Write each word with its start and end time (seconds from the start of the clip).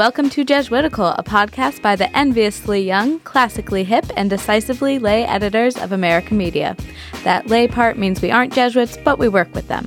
welcome 0.00 0.30
to 0.30 0.46
Jesuitical, 0.46 1.08
a 1.08 1.22
podcast 1.22 1.82
by 1.82 1.94
the 1.94 2.08
enviously 2.16 2.80
young, 2.80 3.18
classically 3.20 3.84
hip, 3.84 4.06
and 4.16 4.30
decisively 4.30 4.98
lay 4.98 5.26
editors 5.26 5.76
of 5.76 5.92
America 5.92 6.32
Media. 6.32 6.74
That 7.22 7.48
lay 7.48 7.68
part 7.68 7.98
means 7.98 8.22
we 8.22 8.30
aren't 8.30 8.54
Jesuits, 8.54 8.96
but 8.96 9.18
we 9.18 9.28
work 9.28 9.54
with 9.54 9.68
them. 9.68 9.86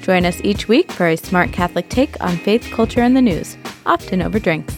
Join 0.00 0.24
us 0.24 0.40
each 0.42 0.66
week 0.66 0.90
for 0.90 1.06
a 1.06 1.14
smart 1.16 1.52
Catholic 1.52 1.88
take 1.90 2.20
on 2.20 2.38
faith, 2.38 2.72
culture, 2.72 3.02
and 3.02 3.16
the 3.16 3.22
news, 3.22 3.56
often 3.86 4.20
over 4.20 4.40
drinks. 4.40 4.76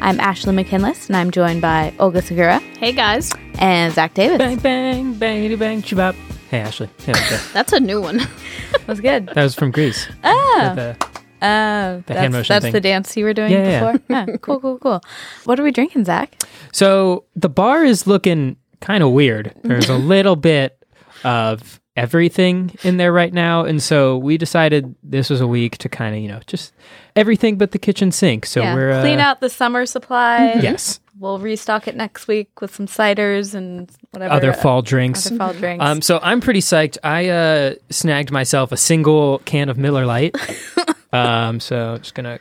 I'm 0.00 0.18
Ashley 0.18 0.52
McKinless, 0.52 1.06
and 1.06 1.16
I'm 1.16 1.30
joined 1.30 1.62
by 1.62 1.94
Olga 2.00 2.20
Segura 2.20 2.58
Hey 2.58 2.90
guys, 2.90 3.30
and 3.60 3.94
Zach 3.94 4.14
Davis. 4.14 4.38
Bang, 4.38 4.56
bang, 4.56 5.14
bangity 5.14 5.56
bang, 5.56 5.80
shabab. 5.80 6.16
Hey, 6.50 6.58
Ashley. 6.58 6.90
Hey, 7.06 7.12
okay. 7.12 7.38
that's 7.52 7.72
a 7.72 7.78
new 7.78 8.00
one. 8.00 8.16
That 8.16 8.88
was 8.88 9.00
good. 9.00 9.26
that 9.28 9.44
was 9.44 9.54
from 9.54 9.70
Greece. 9.70 10.08
Oh, 10.24 10.72
The- 10.74 11.13
oh, 11.44 11.96
the 11.98 12.04
that's, 12.06 12.20
hand 12.20 12.32
motion 12.32 12.54
that's 12.54 12.62
thing. 12.64 12.72
the 12.72 12.80
dance 12.80 13.16
you 13.16 13.24
were 13.24 13.34
doing 13.34 13.52
Yeah, 13.52 13.68
yeah, 13.68 13.92
before. 13.92 14.16
Oh, 14.34 14.38
cool, 14.38 14.60
cool, 14.60 14.78
cool. 14.78 15.00
What 15.44 15.60
are 15.60 15.62
we 15.62 15.70
drinking, 15.70 16.04
Zach? 16.04 16.42
so 16.72 17.24
the 17.36 17.48
bar 17.48 17.84
is 17.84 18.06
looking 18.06 18.56
kind 18.80 19.02
of 19.02 19.10
weird. 19.10 19.54
There's 19.62 19.88
a 19.88 19.96
little 20.12 20.36
bit 20.36 20.84
of 21.24 21.80
everything 21.96 22.76
in 22.82 22.96
there 22.96 23.12
right 23.12 23.32
now. 23.32 23.64
And 23.64 23.82
so 23.82 24.18
we 24.18 24.36
decided 24.36 24.94
this 25.02 25.30
was 25.30 25.40
a 25.40 25.46
week 25.46 25.78
to 25.78 25.88
kind 25.88 26.14
of, 26.14 26.20
you 26.20 26.28
know, 26.28 26.40
just 26.46 26.72
everything 27.14 27.56
but 27.56 27.70
the 27.70 27.78
kitchen 27.78 28.10
sink. 28.12 28.46
So 28.46 28.60
yeah, 28.60 28.74
we're. 28.74 28.90
Uh, 28.90 29.00
clean 29.00 29.20
out 29.20 29.40
the 29.40 29.48
summer 29.50 29.86
supply. 29.86 30.54
Yes. 30.54 31.00
We'll 31.18 31.38
restock 31.38 31.86
it 31.86 31.94
next 31.94 32.26
week 32.26 32.60
with 32.60 32.74
some 32.74 32.86
ciders 32.86 33.54
and 33.54 33.88
whatever 34.10 34.34
Other 34.34 34.50
uh, 34.50 34.54
fall 34.54 34.82
drinks. 34.82 35.26
other 35.28 35.36
fall 35.36 35.52
drinks. 35.52 35.84
Um, 35.84 36.02
so 36.02 36.18
I'm 36.20 36.40
pretty 36.40 36.60
psyched. 36.60 36.98
I 37.04 37.28
uh, 37.28 37.74
snagged 37.90 38.32
myself 38.32 38.72
a 38.72 38.76
single 38.76 39.38
can 39.44 39.68
of 39.68 39.78
Miller 39.78 40.06
Lite. 40.06 40.36
um, 41.14 41.60
so 41.60 41.98
just 41.98 42.14
gonna. 42.14 42.38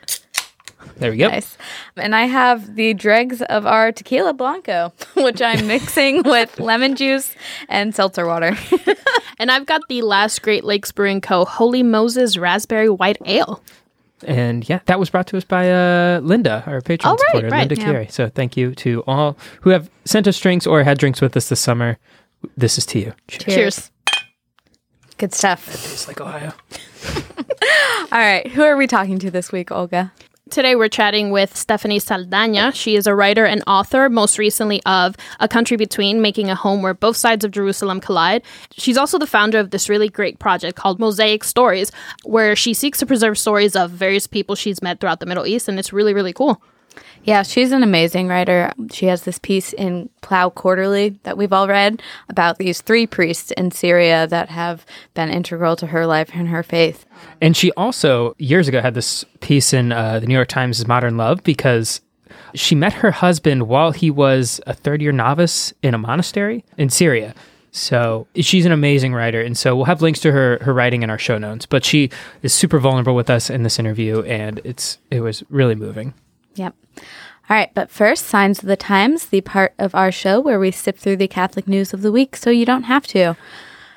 There 0.97 1.11
we 1.11 1.17
go. 1.17 1.29
Nice. 1.29 1.57
And 1.95 2.13
I 2.15 2.23
have 2.25 2.75
the 2.75 2.93
dregs 2.93 3.41
of 3.43 3.65
our 3.65 3.91
tequila 3.91 4.33
blanco, 4.33 4.91
which 5.15 5.41
I'm 5.41 5.65
mixing 5.67 6.23
with 6.23 6.59
lemon 6.59 6.95
juice 6.95 7.33
and 7.69 7.95
seltzer 7.95 8.27
water. 8.27 8.57
and 9.39 9.49
I've 9.49 9.65
got 9.65 9.81
the 9.89 10.01
last 10.01 10.41
Great 10.41 10.63
Lakes 10.63 10.91
Brewing 10.91 11.21
Co. 11.21 11.45
Holy 11.45 11.83
Moses 11.83 12.37
Raspberry 12.37 12.89
White 12.89 13.17
Ale. 13.25 13.61
And 14.25 14.67
yeah, 14.69 14.79
that 14.85 14.99
was 14.99 15.09
brought 15.09 15.27
to 15.27 15.37
us 15.37 15.43
by 15.43 15.69
uh, 15.71 16.19
Linda, 16.21 16.63
our 16.65 16.81
patron 16.81 17.11
Oh, 17.11 17.15
right, 17.15 17.19
supporter, 17.27 17.49
right, 17.49 17.69
Linda 17.69 17.75
yeah. 17.75 17.89
Curie. 17.89 18.07
So 18.09 18.29
thank 18.29 18.55
you 18.55 18.73
to 18.75 19.03
all 19.07 19.37
who 19.61 19.69
have 19.71 19.89
sent 20.05 20.27
us 20.27 20.39
drinks 20.39 20.65
or 20.67 20.83
had 20.83 20.97
drinks 20.97 21.21
with 21.21 21.35
us 21.35 21.49
this 21.49 21.59
summer. 21.59 21.97
This 22.55 22.77
is 22.77 22.85
to 22.87 22.99
you. 22.99 23.13
Cheers. 23.27 23.55
Cheers. 23.55 23.91
Good 25.17 25.33
stuff. 25.33 25.67
It 25.67 25.71
tastes 25.77 26.07
like 26.07 26.19
Ohio. 26.19 26.53
All 28.11 28.19
right. 28.19 28.47
Who 28.47 28.63
are 28.63 28.75
we 28.75 28.87
talking 28.87 29.19
to 29.19 29.31
this 29.31 29.51
week, 29.51 29.71
Olga? 29.71 30.11
Today 30.49 30.75
we're 30.75 30.89
chatting 30.89 31.31
with 31.31 31.55
Stephanie 31.55 31.99
Saldana. 31.99 32.71
She 32.73 32.95
is 32.95 33.07
a 33.07 33.15
writer 33.15 33.45
and 33.45 33.63
author, 33.65 34.09
most 34.09 34.37
recently 34.37 34.83
of 34.85 35.15
A 35.39 35.47
Country 35.47 35.77
Between, 35.77 36.21
Making 36.21 36.49
a 36.51 36.55
Home 36.55 36.81
Where 36.83 36.93
Both 36.93 37.17
Sides 37.17 37.43
of 37.43 37.51
Jerusalem 37.51 37.99
Collide. 37.99 38.43
She's 38.71 38.97
also 38.97 39.17
the 39.17 39.25
founder 39.25 39.57
of 39.57 39.71
this 39.71 39.89
really 39.89 40.09
great 40.09 40.37
project 40.37 40.77
called 40.77 40.99
Mosaic 40.99 41.43
Stories, 41.43 41.91
where 42.23 42.55
she 42.55 42.73
seeks 42.73 42.99
to 42.99 43.05
preserve 43.05 43.37
stories 43.37 43.75
of 43.75 43.89
various 43.89 44.27
people 44.27 44.53
she's 44.53 44.81
met 44.81 44.99
throughout 44.99 45.21
the 45.21 45.25
Middle 45.25 45.47
East, 45.47 45.67
and 45.67 45.79
it's 45.79 45.93
really, 45.93 46.13
really 46.13 46.33
cool. 46.33 46.61
Yeah, 47.23 47.43
she's 47.43 47.71
an 47.71 47.83
amazing 47.83 48.27
writer. 48.27 48.73
She 48.91 49.05
has 49.05 49.23
this 49.23 49.39
piece 49.39 49.71
in 49.71 50.09
Plough 50.21 50.49
Quarterly 50.49 51.17
that 51.23 51.37
we've 51.37 51.53
all 51.53 51.69
read 51.69 52.01
about 52.27 52.57
these 52.57 52.81
three 52.81 53.07
priests 53.07 53.51
in 53.51 53.71
Syria 53.71 54.27
that 54.27 54.49
have 54.49 54.85
been 55.13 55.29
integral 55.29 55.77
to 55.77 55.87
her 55.87 56.05
life 56.05 56.31
and 56.33 56.49
her 56.49 56.63
faith. 56.63 57.05
And 57.39 57.55
she 57.55 57.71
also, 57.73 58.35
years 58.39 58.67
ago, 58.67 58.81
had 58.81 58.93
this 58.93 59.23
piece 59.39 59.71
in 59.71 59.93
uh, 59.93 60.19
the 60.19 60.27
New 60.27 60.33
York 60.33 60.49
Times' 60.49 60.85
Modern 60.85 61.15
Love 61.15 61.43
because 61.43 62.01
she 62.55 62.75
met 62.75 62.93
her 62.93 63.11
husband 63.11 63.69
while 63.69 63.91
he 63.91 64.11
was 64.11 64.59
a 64.67 64.73
third 64.73 65.01
year 65.01 65.13
novice 65.13 65.73
in 65.81 65.93
a 65.93 65.97
monastery 65.97 66.65
in 66.77 66.89
Syria. 66.89 67.33
So 67.71 68.27
she's 68.35 68.65
an 68.65 68.71
amazing 68.71 69.13
writer. 69.13 69.41
And 69.41 69.57
so 69.57 69.75
we'll 69.75 69.85
have 69.85 70.01
links 70.01 70.19
to 70.21 70.31
her, 70.31 70.59
her 70.61 70.73
writing 70.73 71.03
in 71.03 71.09
our 71.09 71.17
show 71.17 71.37
notes. 71.37 71.65
But 71.65 71.85
she 71.85 72.09
is 72.41 72.53
super 72.53 72.79
vulnerable 72.79 73.15
with 73.15 73.29
us 73.29 73.49
in 73.49 73.63
this 73.63 73.79
interview, 73.79 74.21
and 74.23 74.59
it's 74.63 74.99
it 75.09 75.21
was 75.21 75.43
really 75.49 75.75
moving. 75.75 76.13
Yep. 76.55 76.75
All 77.49 77.57
right, 77.57 77.71
but 77.73 77.89
first, 77.89 78.25
Signs 78.25 78.59
of 78.59 78.65
the 78.67 78.77
Times, 78.77 79.25
the 79.25 79.41
part 79.41 79.73
of 79.77 79.93
our 79.93 80.11
show 80.11 80.39
where 80.39 80.59
we 80.59 80.71
sift 80.71 80.99
through 80.99 81.17
the 81.17 81.27
Catholic 81.27 81.67
news 81.67 81.93
of 81.93 82.01
the 82.01 82.11
week 82.11 82.35
so 82.35 82.49
you 82.49 82.65
don't 82.65 82.83
have 82.83 83.05
to. 83.07 83.35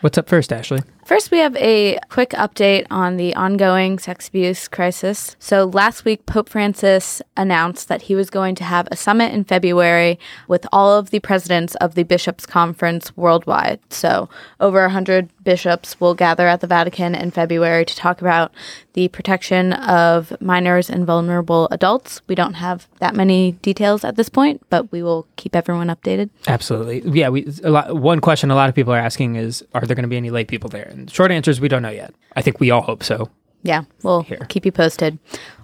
What's 0.00 0.18
up 0.18 0.28
first, 0.28 0.52
Ashley? 0.52 0.80
First, 1.06 1.30
we 1.30 1.38
have 1.38 1.54
a 1.54 2.00
quick 2.08 2.30
update 2.30 2.84
on 2.90 3.16
the 3.16 3.32
ongoing 3.36 4.00
sex 4.00 4.26
abuse 4.26 4.66
crisis. 4.66 5.36
So, 5.38 5.66
last 5.66 6.04
week, 6.04 6.26
Pope 6.26 6.48
Francis 6.48 7.22
announced 7.36 7.86
that 7.86 8.02
he 8.02 8.16
was 8.16 8.28
going 8.28 8.56
to 8.56 8.64
have 8.64 8.88
a 8.90 8.96
summit 8.96 9.32
in 9.32 9.44
February 9.44 10.18
with 10.48 10.66
all 10.72 10.98
of 10.98 11.10
the 11.10 11.20
presidents 11.20 11.76
of 11.76 11.94
the 11.94 12.02
Bishops' 12.02 12.44
Conference 12.44 13.16
worldwide. 13.16 13.78
So, 13.88 14.28
over 14.58 14.80
100 14.80 15.30
bishops 15.44 16.00
will 16.00 16.14
gather 16.14 16.48
at 16.48 16.60
the 16.60 16.66
Vatican 16.66 17.14
in 17.14 17.30
February 17.30 17.84
to 17.84 17.94
talk 17.94 18.20
about 18.20 18.52
the 18.94 19.06
protection 19.08 19.74
of 19.74 20.36
minors 20.40 20.90
and 20.90 21.06
vulnerable 21.06 21.68
adults. 21.70 22.20
We 22.26 22.34
don't 22.34 22.54
have 22.54 22.88
that 22.98 23.14
many 23.14 23.52
details 23.52 24.04
at 24.04 24.16
this 24.16 24.28
point, 24.28 24.62
but 24.70 24.90
we 24.90 25.02
will 25.02 25.26
keep 25.36 25.54
everyone 25.54 25.88
updated. 25.88 26.30
Absolutely. 26.48 27.02
Yeah, 27.20 27.28
we 27.28 27.46
a 27.62 27.70
lot, 27.70 27.94
one 27.94 28.20
question 28.20 28.50
a 28.50 28.54
lot 28.54 28.68
of 28.68 28.74
people 28.74 28.92
are 28.92 28.98
asking 28.98 29.36
is 29.36 29.62
are 29.74 29.82
there 29.82 29.94
going 29.94 30.02
to 30.02 30.08
be 30.08 30.16
any 30.16 30.30
lay 30.30 30.44
people 30.44 30.68
there? 30.68 30.95
And 30.96 31.08
the 31.08 31.12
short 31.12 31.30
answer 31.30 31.50
is 31.50 31.60
we 31.60 31.68
don't 31.68 31.82
know 31.82 31.90
yet. 31.90 32.14
I 32.34 32.42
think 32.42 32.60
we 32.60 32.70
all 32.70 32.82
hope 32.82 33.02
so. 33.02 33.30
Yeah, 33.62 33.82
we'll 34.02 34.22
Here. 34.22 34.46
keep 34.48 34.64
you 34.64 34.72
posted. 34.72 35.18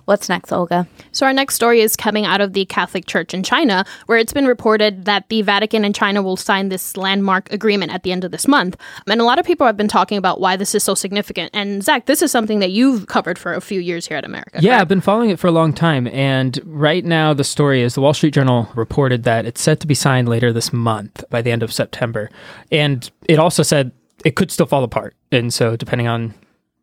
What's 0.06 0.28
next, 0.28 0.52
Olga? 0.52 0.88
So, 1.12 1.26
our 1.26 1.32
next 1.32 1.54
story 1.54 1.80
is 1.80 1.94
coming 1.94 2.26
out 2.26 2.40
of 2.40 2.54
the 2.54 2.64
Catholic 2.64 3.06
Church 3.06 3.32
in 3.32 3.44
China, 3.44 3.84
where 4.06 4.18
it's 4.18 4.32
been 4.32 4.46
reported 4.46 5.04
that 5.04 5.28
the 5.28 5.42
Vatican 5.42 5.84
and 5.84 5.94
China 5.94 6.22
will 6.22 6.36
sign 6.36 6.70
this 6.70 6.96
landmark 6.96 7.52
agreement 7.52 7.94
at 7.94 8.02
the 8.02 8.10
end 8.10 8.24
of 8.24 8.32
this 8.32 8.48
month. 8.48 8.76
And 9.06 9.20
a 9.20 9.24
lot 9.24 9.38
of 9.38 9.46
people 9.46 9.64
have 9.64 9.76
been 9.76 9.86
talking 9.86 10.18
about 10.18 10.40
why 10.40 10.56
this 10.56 10.74
is 10.74 10.82
so 10.82 10.96
significant. 10.96 11.50
And, 11.54 11.84
Zach, 11.84 12.06
this 12.06 12.20
is 12.20 12.32
something 12.32 12.58
that 12.58 12.72
you've 12.72 13.06
covered 13.06 13.38
for 13.38 13.54
a 13.54 13.60
few 13.60 13.78
years 13.78 14.08
here 14.08 14.16
at 14.16 14.24
America. 14.24 14.58
Yeah, 14.60 14.80
I've 14.80 14.88
been 14.88 15.00
following 15.00 15.30
it 15.30 15.38
for 15.38 15.46
a 15.46 15.52
long 15.52 15.72
time. 15.72 16.08
And 16.08 16.58
right 16.64 17.04
now, 17.04 17.32
the 17.32 17.44
story 17.44 17.82
is 17.82 17.94
the 17.94 18.00
Wall 18.00 18.14
Street 18.14 18.34
Journal 18.34 18.68
reported 18.74 19.22
that 19.22 19.46
it's 19.46 19.62
set 19.62 19.78
to 19.80 19.86
be 19.86 19.94
signed 19.94 20.28
later 20.28 20.52
this 20.52 20.72
month 20.72 21.22
by 21.30 21.42
the 21.42 21.52
end 21.52 21.62
of 21.62 21.72
September. 21.72 22.28
And 22.72 23.08
it 23.28 23.38
also 23.38 23.62
said 23.62 23.92
it 24.24 24.36
could 24.36 24.50
still 24.50 24.66
fall 24.66 24.84
apart. 24.84 25.14
And 25.30 25.52
so, 25.52 25.76
depending 25.76 26.08
on 26.08 26.34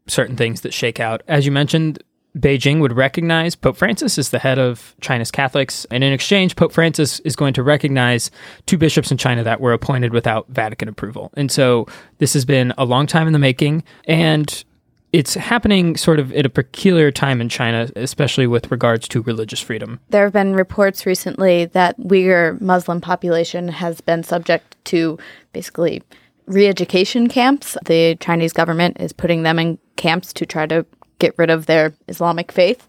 certain 0.07 0.35
things 0.35 0.61
that 0.61 0.73
shake 0.73 1.00
out, 1.00 1.22
as 1.27 1.45
you 1.45 1.51
mentioned, 1.51 2.03
Beijing 2.38 2.79
would 2.79 2.95
recognize 2.95 3.55
Pope 3.55 3.75
Francis 3.75 4.17
as 4.17 4.29
the 4.29 4.39
head 4.39 4.59
of 4.59 4.95
China's 5.01 5.31
Catholics. 5.31 5.85
And 5.89 6.03
in 6.03 6.13
exchange, 6.13 6.55
Pope 6.55 6.72
Francis 6.72 7.19
is 7.22 7.35
going 7.35 7.53
to 7.55 7.63
recognize 7.63 8.29
two 8.66 8.77
bishops 8.77 9.11
in 9.11 9.17
China 9.17 9.44
that 9.44 9.61
were 9.61 9.73
appointed 9.73 10.13
without 10.13 10.47
Vatican 10.50 10.88
approval. 10.88 11.31
And 11.35 11.51
so 11.51 11.88
this 12.19 12.33
has 12.33 12.45
been 12.45 12.73
a 12.77 12.85
long 12.85 13.07
time 13.07 13.25
in 13.25 13.33
the 13.33 13.39
making. 13.39 13.83
And 14.06 14.63
it's 15.11 15.33
happening 15.33 15.97
sort 15.97 16.19
of 16.19 16.31
at 16.33 16.45
a 16.45 16.50
peculiar 16.50 17.11
time 17.11 17.41
in 17.41 17.50
China, 17.50 17.89
especially 17.95 18.45
with 18.45 18.69
regards 18.69 19.07
to 19.07 19.23
religious 19.23 19.59
freedom. 19.59 20.00
There 20.09 20.23
have 20.23 20.33
been 20.33 20.53
reports 20.53 21.07
recently 21.07 21.66
that 21.66 22.00
Uyghur 22.00 22.61
Muslim 22.61 23.01
population 23.01 23.69
has 23.69 24.01
been 24.01 24.23
subject 24.23 24.77
to 24.85 25.17
basically 25.51 26.03
re-education 26.49 27.29
camps. 27.29 27.77
The 27.85 28.15
Chinese 28.19 28.51
government 28.51 28.97
is 28.99 29.13
putting 29.13 29.43
them 29.43 29.59
in 29.59 29.77
camps 29.95 30.33
to 30.33 30.45
try 30.45 30.65
to 30.65 30.85
get 31.19 31.37
rid 31.37 31.49
of 31.49 31.67
their 31.67 31.93
Islamic 32.07 32.51
faith. 32.51 32.87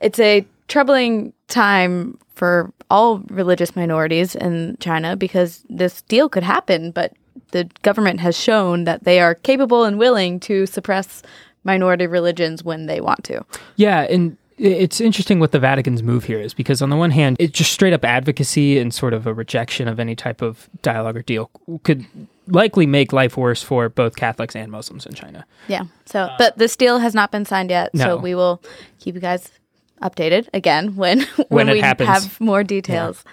It's 0.00 0.18
a 0.18 0.46
troubling 0.66 1.32
time 1.48 2.18
for 2.34 2.72
all 2.90 3.18
religious 3.28 3.76
minorities 3.76 4.34
in 4.34 4.76
China 4.80 5.16
because 5.16 5.64
this 5.68 6.02
deal 6.02 6.28
could 6.28 6.42
happen, 6.42 6.90
but 6.90 7.12
the 7.50 7.68
government 7.82 8.20
has 8.20 8.36
shown 8.36 8.84
that 8.84 9.04
they 9.04 9.20
are 9.20 9.34
capable 9.34 9.84
and 9.84 9.98
willing 9.98 10.40
to 10.40 10.66
suppress 10.66 11.22
minority 11.62 12.06
religions 12.06 12.64
when 12.64 12.86
they 12.86 13.00
want 13.00 13.22
to. 13.24 13.44
Yeah, 13.76 14.02
and 14.02 14.36
it's 14.58 15.00
interesting 15.00 15.40
what 15.40 15.52
the 15.52 15.58
Vatican's 15.58 16.02
move 16.02 16.24
here 16.24 16.40
is 16.40 16.54
because 16.54 16.80
on 16.82 16.90
the 16.90 16.96
one 16.96 17.10
hand, 17.10 17.36
it's 17.40 17.56
just 17.58 17.72
straight 17.72 17.92
up 17.92 18.04
advocacy 18.04 18.78
and 18.78 18.92
sort 18.94 19.12
of 19.12 19.26
a 19.26 19.34
rejection 19.34 19.88
of 19.88 19.98
any 19.98 20.14
type 20.14 20.42
of 20.42 20.68
dialogue 20.82 21.16
or 21.16 21.22
deal 21.22 21.50
could 21.82 22.04
likely 22.46 22.86
make 22.86 23.12
life 23.12 23.36
worse 23.36 23.62
for 23.62 23.88
both 23.88 24.16
Catholics 24.16 24.54
and 24.54 24.70
Muslims 24.70 25.06
in 25.06 25.14
China. 25.14 25.44
Yeah. 25.68 25.84
So, 26.06 26.20
uh, 26.20 26.36
but 26.38 26.58
this 26.58 26.76
deal 26.76 26.98
has 26.98 27.14
not 27.14 27.30
been 27.32 27.44
signed 27.44 27.70
yet. 27.70 27.90
So 27.96 28.16
we 28.16 28.34
will 28.34 28.62
keep 29.00 29.14
you 29.14 29.20
guys 29.20 29.50
updated 30.02 30.48
again 30.52 30.96
when 30.96 31.20
when, 31.36 31.46
When 31.48 31.68
it 31.68 31.72
we 31.72 31.80
happens. 31.80 32.08
have 32.10 32.40
more 32.40 32.62
details. 32.62 33.24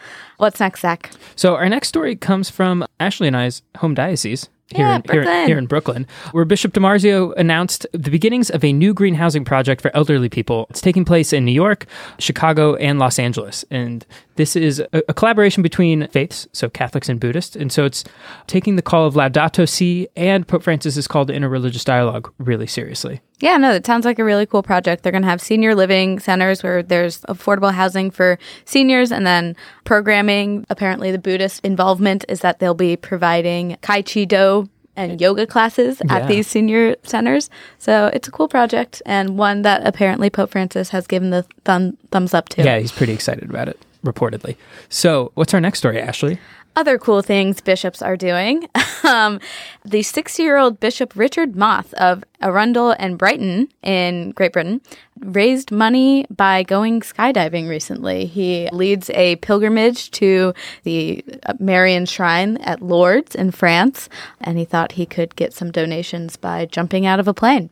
What's 0.41 0.59
next, 0.59 0.81
Zach? 0.81 1.11
So 1.35 1.53
our 1.55 1.69
next 1.69 1.89
story 1.89 2.15
comes 2.15 2.49
from 2.49 2.83
Ashley 2.99 3.27
and 3.27 3.37
I's 3.37 3.61
home 3.77 3.93
diocese. 3.93 4.49
Here, 4.73 4.87
Yeah, 4.87 4.95
in, 4.95 5.01
here, 5.03 5.21
Brooklyn. 5.23 5.47
here 5.47 5.57
in 5.59 5.65
Brooklyn, 5.67 6.07
where 6.31 6.45
Bishop 6.45 6.73
DiMarzio 6.73 7.35
announced 7.37 7.85
the 7.91 8.09
beginnings 8.09 8.49
of 8.49 8.63
a 8.63 8.73
new 8.73 8.93
green 8.93 9.15
housing 9.15 9.45
project 9.45 9.81
for 9.81 9.91
elderly 9.93 10.29
people. 10.29 10.65
It's 10.71 10.81
taking 10.81 11.05
place 11.05 11.31
in 11.31 11.45
New 11.45 11.51
York, 11.51 11.85
Chicago, 12.17 12.75
and 12.77 12.97
Los 12.97 13.19
Angeles. 13.19 13.65
And 13.69 14.03
this 14.37 14.55
is 14.55 14.79
a, 14.79 15.03
a 15.09 15.13
collaboration 15.13 15.61
between 15.61 16.07
faiths, 16.07 16.47
so 16.53 16.69
Catholics 16.69 17.09
and 17.09 17.19
Buddhists. 17.19 17.55
And 17.55 17.71
so 17.71 17.83
it's 17.85 18.03
taking 18.47 18.77
the 18.77 18.81
call 18.81 19.05
of 19.05 19.13
Laudato 19.13 19.67
Si 19.67 20.07
and 20.15 20.47
Pope 20.47 20.63
Francis's 20.63 21.05
call 21.07 21.25
to 21.25 21.33
interreligious 21.33 21.83
dialogue 21.83 22.33
really 22.39 22.65
seriously. 22.65 23.19
Yeah, 23.41 23.57
no, 23.57 23.73
it 23.73 23.85
sounds 23.87 24.05
like 24.05 24.19
a 24.19 24.23
really 24.23 24.45
cool 24.45 24.61
project. 24.63 25.01
They're 25.01 25.11
going 25.11 25.23
to 25.23 25.27
have 25.27 25.41
senior 25.41 25.73
living 25.73 26.19
centers 26.19 26.61
where 26.63 26.83
there's 26.83 27.21
affordable 27.23 27.73
housing 27.73 28.11
for 28.11 28.37
seniors 28.65 29.11
and 29.11 29.25
then 29.25 29.55
programming. 29.83 30.30
Apparently, 30.69 31.11
the 31.11 31.17
Buddhist 31.19 31.63
involvement 31.65 32.25
is 32.29 32.39
that 32.41 32.59
they'll 32.59 32.73
be 32.73 32.95
providing 32.95 33.77
Kai 33.81 34.01
Chi 34.01 34.23
Do 34.25 34.69
and 34.95 35.19
yoga 35.21 35.47
classes 35.47 36.01
Yeah. 36.05 36.17
at 36.17 36.27
these 36.27 36.47
senior 36.47 36.95
centers. 37.03 37.49
So 37.79 38.09
it's 38.13 38.27
a 38.27 38.31
cool 38.31 38.47
project 38.47 39.01
and 39.05 39.37
one 39.37 39.61
that 39.61 39.85
apparently 39.85 40.29
Pope 40.29 40.51
Francis 40.51 40.89
has 40.89 41.07
given 41.07 41.29
the 41.29 41.45
thumb, 41.65 41.97
thumbs 42.11 42.33
up 42.33 42.49
to. 42.49 42.63
Yeah, 42.63 42.77
he's 42.79 42.91
pretty 42.91 43.13
excited 43.13 43.49
about 43.49 43.67
it, 43.69 43.79
reportedly. 44.05 44.55
So, 44.89 45.31
what's 45.35 45.53
our 45.53 45.61
next 45.61 45.79
story, 45.79 45.99
Ashley? 45.99 46.39
Other 46.75 46.97
cool 46.97 47.21
things 47.21 47.61
bishops 47.61 48.01
are 48.01 48.17
doing. 48.17 48.67
um, 49.03 49.39
the 49.83 50.03
60 50.03 50.43
year 50.43 50.57
old 50.57 50.79
Bishop 50.79 51.15
Richard 51.15 51.55
Moth 51.55 51.93
of 51.95 52.23
Arundel 52.41 52.95
and 52.97 53.17
Brighton 53.17 53.69
in 53.81 54.31
Great 54.31 54.53
Britain 54.53 54.81
raised 55.19 55.71
money 55.71 56.25
by 56.29 56.63
going 56.63 57.01
skydiving 57.01 57.69
recently. 57.69 58.25
He 58.25 58.69
leads 58.71 59.09
a 59.11 59.35
pilgrimage 59.37 60.11
to 60.11 60.53
the 60.83 61.23
Marian 61.59 62.05
Shrine 62.05 62.57
at 62.57 62.81
Lourdes 62.81 63.35
in 63.35 63.51
France, 63.51 64.09
and 64.39 64.57
he 64.57 64.65
thought 64.65 64.93
he 64.93 65.05
could 65.05 65.35
get 65.35 65.53
some 65.53 65.71
donations 65.71 66.37
by 66.37 66.65
jumping 66.65 67.05
out 67.05 67.19
of 67.19 67.27
a 67.27 67.33
plane. 67.33 67.69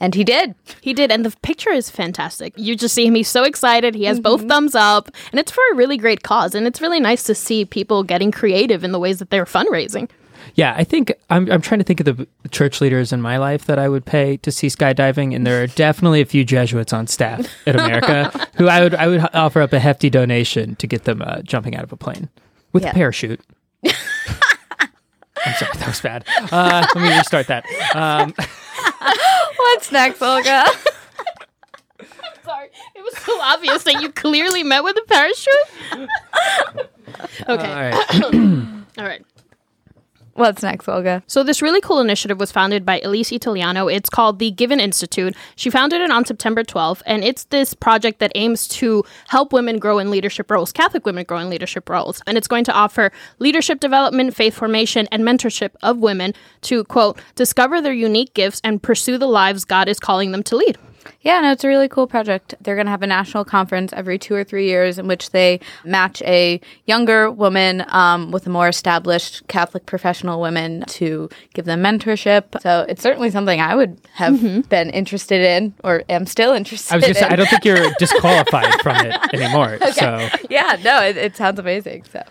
And 0.00 0.14
he 0.14 0.22
did. 0.24 0.54
He 0.80 0.94
did, 0.94 1.10
and 1.10 1.24
the 1.24 1.34
picture 1.42 1.70
is 1.70 1.90
fantastic. 1.90 2.52
You 2.56 2.76
just 2.76 2.94
see 2.94 3.06
him; 3.06 3.14
he's 3.16 3.28
so 3.28 3.42
excited. 3.42 3.94
He 3.94 4.04
has 4.04 4.20
both 4.20 4.46
thumbs 4.46 4.74
up, 4.74 5.10
and 5.32 5.40
it's 5.40 5.50
for 5.50 5.62
a 5.72 5.74
really 5.74 5.96
great 5.96 6.22
cause. 6.22 6.54
And 6.54 6.66
it's 6.66 6.80
really 6.80 7.00
nice 7.00 7.24
to 7.24 7.34
see 7.34 7.64
people 7.64 8.04
getting 8.04 8.30
creative 8.30 8.84
in 8.84 8.92
the 8.92 8.98
ways 9.00 9.18
that 9.18 9.30
they're 9.30 9.44
fundraising. 9.44 10.08
Yeah, 10.54 10.74
I 10.76 10.84
think 10.84 11.12
I'm, 11.30 11.50
I'm 11.50 11.60
trying 11.60 11.78
to 11.78 11.84
think 11.84 12.00
of 12.00 12.06
the 12.16 12.26
church 12.50 12.80
leaders 12.80 13.12
in 13.12 13.20
my 13.20 13.36
life 13.38 13.66
that 13.66 13.78
I 13.78 13.88
would 13.88 14.04
pay 14.06 14.36
to 14.38 14.50
see 14.52 14.68
skydiving, 14.68 15.34
and 15.34 15.46
there 15.46 15.62
are 15.62 15.66
definitely 15.66 16.20
a 16.20 16.24
few 16.26 16.44
Jesuits 16.44 16.92
on 16.92 17.06
staff 17.08 17.46
at 17.66 17.74
America 17.74 18.30
who 18.56 18.68
I 18.68 18.82
would 18.82 18.94
I 18.94 19.08
would 19.08 19.28
offer 19.34 19.60
up 19.60 19.72
a 19.72 19.78
hefty 19.80 20.10
donation 20.10 20.76
to 20.76 20.86
get 20.86 21.04
them 21.04 21.22
uh, 21.22 21.42
jumping 21.42 21.76
out 21.76 21.82
of 21.84 21.92
a 21.92 21.96
plane 21.96 22.28
with 22.72 22.84
Yeah. 22.84 22.90
a 22.90 22.94
parachute. 22.94 23.40
I'm 23.84 25.54
sorry, 25.54 25.72
that 25.78 25.86
was 25.88 26.00
bad. 26.00 26.24
Uh, 26.50 26.86
let 26.94 27.02
me 27.02 27.16
restart 27.16 27.46
that. 27.48 27.64
Um, 27.94 28.34
What's 29.58 29.90
next, 29.92 30.22
Olga? 30.22 30.66
Sorry, 32.44 32.68
it 32.94 33.02
was 33.02 33.18
so 33.18 33.38
obvious 33.40 33.82
that 33.82 34.00
you 34.00 34.10
clearly 34.12 34.62
met 34.62 34.82
with 34.84 34.96
a 34.96 35.02
parachute. 35.02 35.52
okay, 37.48 37.48
all 37.48 37.56
right. 37.56 38.24
all 38.98 39.04
right. 39.04 39.24
What's 40.38 40.62
next, 40.62 40.88
Olga? 40.88 41.24
So 41.26 41.42
this 41.42 41.60
really 41.60 41.80
cool 41.80 41.98
initiative 41.98 42.38
was 42.38 42.52
founded 42.52 42.86
by 42.86 43.00
Elise 43.00 43.32
Italiano. 43.32 43.88
It's 43.88 44.08
called 44.08 44.38
the 44.38 44.52
Given 44.52 44.78
Institute. 44.78 45.34
She 45.56 45.68
founded 45.68 46.00
it 46.00 46.12
on 46.12 46.24
September 46.24 46.62
12th, 46.62 47.02
and 47.06 47.24
it's 47.24 47.42
this 47.46 47.74
project 47.74 48.20
that 48.20 48.30
aims 48.36 48.68
to 48.68 49.02
help 49.26 49.52
women 49.52 49.80
grow 49.80 49.98
in 49.98 50.12
leadership 50.12 50.48
roles, 50.48 50.70
Catholic 50.70 51.04
women 51.04 51.24
grow 51.24 51.38
in 51.38 51.50
leadership 51.50 51.88
roles. 51.88 52.22
And 52.24 52.38
it's 52.38 52.46
going 52.46 52.62
to 52.66 52.72
offer 52.72 53.10
leadership 53.40 53.80
development, 53.80 54.32
faith 54.36 54.54
formation, 54.54 55.08
and 55.10 55.24
mentorship 55.24 55.70
of 55.82 55.98
women 55.98 56.34
to, 56.60 56.84
quote, 56.84 57.18
discover 57.34 57.80
their 57.80 57.92
unique 57.92 58.32
gifts 58.34 58.60
and 58.62 58.80
pursue 58.80 59.18
the 59.18 59.26
lives 59.26 59.64
God 59.64 59.88
is 59.88 59.98
calling 59.98 60.30
them 60.30 60.44
to 60.44 60.54
lead. 60.54 60.78
Yeah, 61.20 61.40
no, 61.40 61.52
it's 61.52 61.64
a 61.64 61.68
really 61.68 61.88
cool 61.88 62.06
project. 62.06 62.54
They're 62.60 62.74
going 62.74 62.86
to 62.86 62.90
have 62.90 63.02
a 63.02 63.06
national 63.06 63.44
conference 63.44 63.92
every 63.92 64.18
two 64.18 64.34
or 64.34 64.44
three 64.44 64.66
years 64.66 64.98
in 64.98 65.06
which 65.06 65.30
they 65.30 65.60
match 65.84 66.22
a 66.22 66.60
younger 66.86 67.30
woman 67.30 67.84
um, 67.88 68.30
with 68.30 68.46
a 68.46 68.50
more 68.50 68.68
established 68.68 69.46
Catholic 69.48 69.86
professional 69.86 70.40
woman 70.40 70.84
to 70.88 71.28
give 71.54 71.64
them 71.64 71.82
mentorship. 71.82 72.60
So 72.60 72.84
it's 72.88 73.02
certainly 73.02 73.30
something 73.30 73.60
I 73.60 73.74
would 73.74 74.00
have 74.14 74.68
been 74.68 74.90
interested 74.90 75.40
in 75.40 75.74
or 75.84 76.02
am 76.08 76.26
still 76.26 76.52
interested 76.52 76.92
I 76.92 76.96
was 76.96 77.06
just 77.06 77.20
in. 77.20 77.32
I 77.32 77.36
don't 77.36 77.48
think 77.48 77.64
you're 77.64 77.90
disqualified 77.98 78.80
from 78.82 78.96
it 79.04 79.34
anymore. 79.34 79.78
So 79.92 80.28
yeah, 80.50 80.76
no, 80.84 81.02
it, 81.02 81.16
it 81.16 81.36
sounds 81.36 81.58
amazing. 81.58 82.04
So 82.04 82.22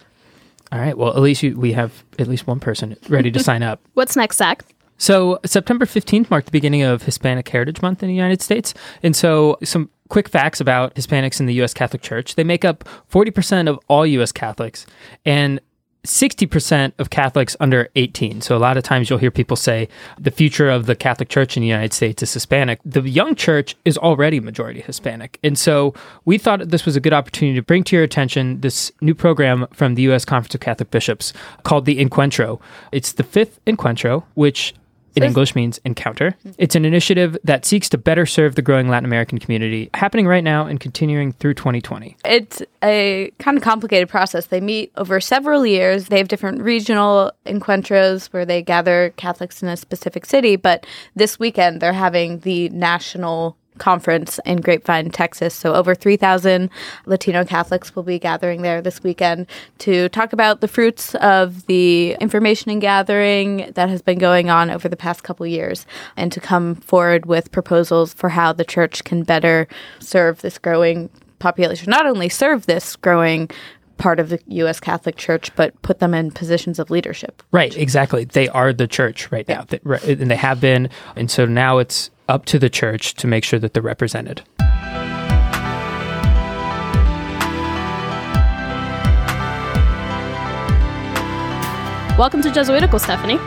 all 0.72 0.80
right, 0.80 0.98
well 0.98 1.16
at 1.16 1.22
least 1.22 1.44
you, 1.44 1.58
we 1.58 1.74
have 1.74 2.04
at 2.20 2.28
least 2.28 2.48
one 2.48 2.60
person 2.60 2.96
ready 3.10 3.32
to 3.32 3.40
sign 3.40 3.64
up. 3.64 3.82
What's 3.94 4.16
next, 4.16 4.38
Zach? 4.38 4.64
So 4.98 5.40
September 5.46 5.86
15th 5.86 6.30
marked 6.30 6.48
the 6.48 6.52
beginning 6.52 6.84
of 6.84 7.04
Hispanic 7.04 7.48
Heritage 7.48 7.82
Month 7.82 8.04
in 8.04 8.10
the 8.10 8.16
United 8.16 8.42
States. 8.42 8.74
And 9.04 9.16
so 9.16 9.58
some 9.64 9.90
quick 10.10 10.30
facts 10.30 10.60
about 10.60 10.96
Hispanics 10.96 11.40
in 11.40 11.46
the 11.46 11.62
US 11.62 11.74
Catholic 11.74 12.02
Church. 12.02 12.36
They 12.36 12.44
make 12.44 12.66
up 12.66 12.88
40% 13.12 13.68
of 13.70 13.80
all 13.88 14.06
US 14.06 14.32
Catholics 14.32 14.86
and 15.26 15.60
60% 16.08 16.94
of 17.00 17.10
Catholics 17.10 17.56
under 17.60 17.90
18. 17.96 18.40
So 18.42 18.56
a 18.56 18.60
lot 18.60 18.78
of 18.78 18.84
times 18.84 19.10
you'll 19.10 19.20
hear 19.20 19.32
people 19.32 19.58
say 19.58 19.90
the 20.18 20.32
future 20.32 20.70
of 20.70 20.86
the 20.86 20.96
Catholic 20.96 21.28
Church 21.28 21.58
in 21.58 21.62
the 21.62 21.68
United 21.68 21.92
States 21.92 22.24
is 22.24 22.34
Hispanic. 22.34 22.80
The 22.86 23.02
young 23.02 23.36
church 23.36 23.76
is 23.84 23.98
already 23.98 24.40
majority 24.40 24.80
Hispanic. 24.80 25.38
And 25.44 25.58
so 25.58 25.94
we 26.24 26.38
thought 26.38 26.70
this 26.70 26.86
was 26.86 26.96
a 26.96 27.02
good 27.02 27.14
opportunity 27.14 27.58
to 27.58 27.62
bring 27.62 27.84
to 27.86 27.96
your 27.96 28.06
attention 28.06 28.62
this 28.62 28.92
new 29.02 29.14
program 29.14 29.68
from 29.74 29.96
the 29.96 30.04
US 30.04 30.24
Conference 30.24 30.56
of 30.56 30.62
Catholic 30.62 30.92
Bishops 30.92 31.34
called 31.64 31.86
the 31.86 32.04
Encuentro. 32.04 32.62
It's 32.94 33.12
the 33.12 33.24
fifth 33.24 33.60
Encuentro, 33.66 34.24
which 34.36 34.74
in 35.18 35.24
English 35.24 35.56
means 35.56 35.80
encounter. 35.86 36.36
It's 36.58 36.76
an 36.76 36.86
initiative 36.86 37.38
that 37.44 37.66
seeks 37.66 37.90
to 37.90 37.98
better 37.98 38.26
serve 38.26 38.56
the 38.56 38.62
growing 38.62 38.90
Latin 38.90 39.06
American 39.06 39.38
community, 39.38 39.90
happening 39.94 40.28
right 40.28 40.44
now 40.44 40.66
and 40.66 40.80
continuing 40.80 41.32
through 41.32 41.56
2020. 41.56 42.16
it's 42.26 42.62
a 42.84 43.32
kind 43.40 43.58
of 43.58 43.64
complicated 43.64 44.10
process. 44.10 44.48
They 44.48 44.62
meet 44.62 44.92
over 44.96 45.20
several 45.20 45.66
years. 45.66 46.08
They 46.08 46.18
have 46.18 46.28
different 46.28 46.62
regional 46.62 47.32
encuentros 47.46 48.28
where 48.28 48.46
they 48.46 48.62
gather 48.62 49.14
Catholics 49.18 49.64
in 49.64 49.70
a 49.70 49.78
specific 49.78 50.26
city. 50.26 50.56
But 50.56 50.86
this 51.16 51.40
weekend, 51.40 51.82
they're 51.82 51.94
having 51.94 52.40
the 52.40 52.70
national 52.70 53.58
conference 53.78 54.40
in 54.46 54.62
Grapevine, 54.62 55.10
Texas. 55.10 55.54
So 55.54 55.74
over 55.74 55.96
3,000 55.96 56.70
Latino 57.06 57.46
Catholics 57.46 57.96
will 57.96 58.04
be 58.04 58.20
gathering 58.20 58.62
there 58.62 58.82
this 58.82 59.04
weekend 59.04 59.48
to 59.80 60.10
talk 60.10 60.34
about 60.34 60.62
the 60.62 60.68
fruits 60.68 61.16
of 61.16 61.66
the 61.68 62.16
information 62.20 62.72
and 62.72 62.82
gathering 62.82 63.72
that 63.76 63.90
has 63.90 64.02
been 64.02 64.20
going 64.20 64.50
on 64.50 64.70
over 64.70 64.88
the 64.90 64.98
past 64.98 65.24
couple 65.24 65.46
years 65.46 65.86
and 66.16 66.32
to 66.32 66.40
come 66.40 66.76
forward 66.76 67.26
with 67.26 67.52
proposals 67.52 68.14
for 68.14 68.30
how 68.30 68.54
the 68.54 68.66
church 68.66 69.04
can 69.04 69.24
better 69.24 69.68
serve 70.00 70.42
this 70.42 70.58
growing 70.58 71.10
population, 71.40 71.90
not 71.90 72.06
only 72.06 72.30
serve 72.30 72.66
this 72.66 72.96
growing 72.96 73.50
part 73.98 74.20
of 74.20 74.30
the 74.30 74.40
U.S. 74.48 74.80
Catholic 74.80 75.16
Church, 75.18 75.54
but 75.56 75.80
put 75.82 76.00
them 76.00 76.14
in 76.14 76.32
positions 76.32 76.80
of 76.80 76.90
leadership. 76.90 77.44
Right, 77.52 77.76
exactly. 77.78 78.24
They 78.26 78.48
are 78.50 78.74
the 78.74 78.88
church 78.88 79.32
right 79.32 79.48
now, 79.48 79.64
They- 79.68 79.80
right, 79.84 80.04
and 80.04 80.30
they 80.32 80.36
have 80.36 80.62
been. 80.62 80.90
And 81.16 81.30
so 81.30 81.46
now 81.46 81.78
it's 81.78 82.10
up 82.30 82.46
to 82.46 82.60
the 82.60 82.70
church 82.70 83.14
to 83.16 83.28
make 83.28 83.44
sure 83.44 83.60
that 83.60 83.74
they're 83.74 83.84
represented. 83.84 84.42
Welcome 92.18 92.42
to 92.42 92.52
Jesuitical, 92.52 92.98
Stephanie. 92.98 93.38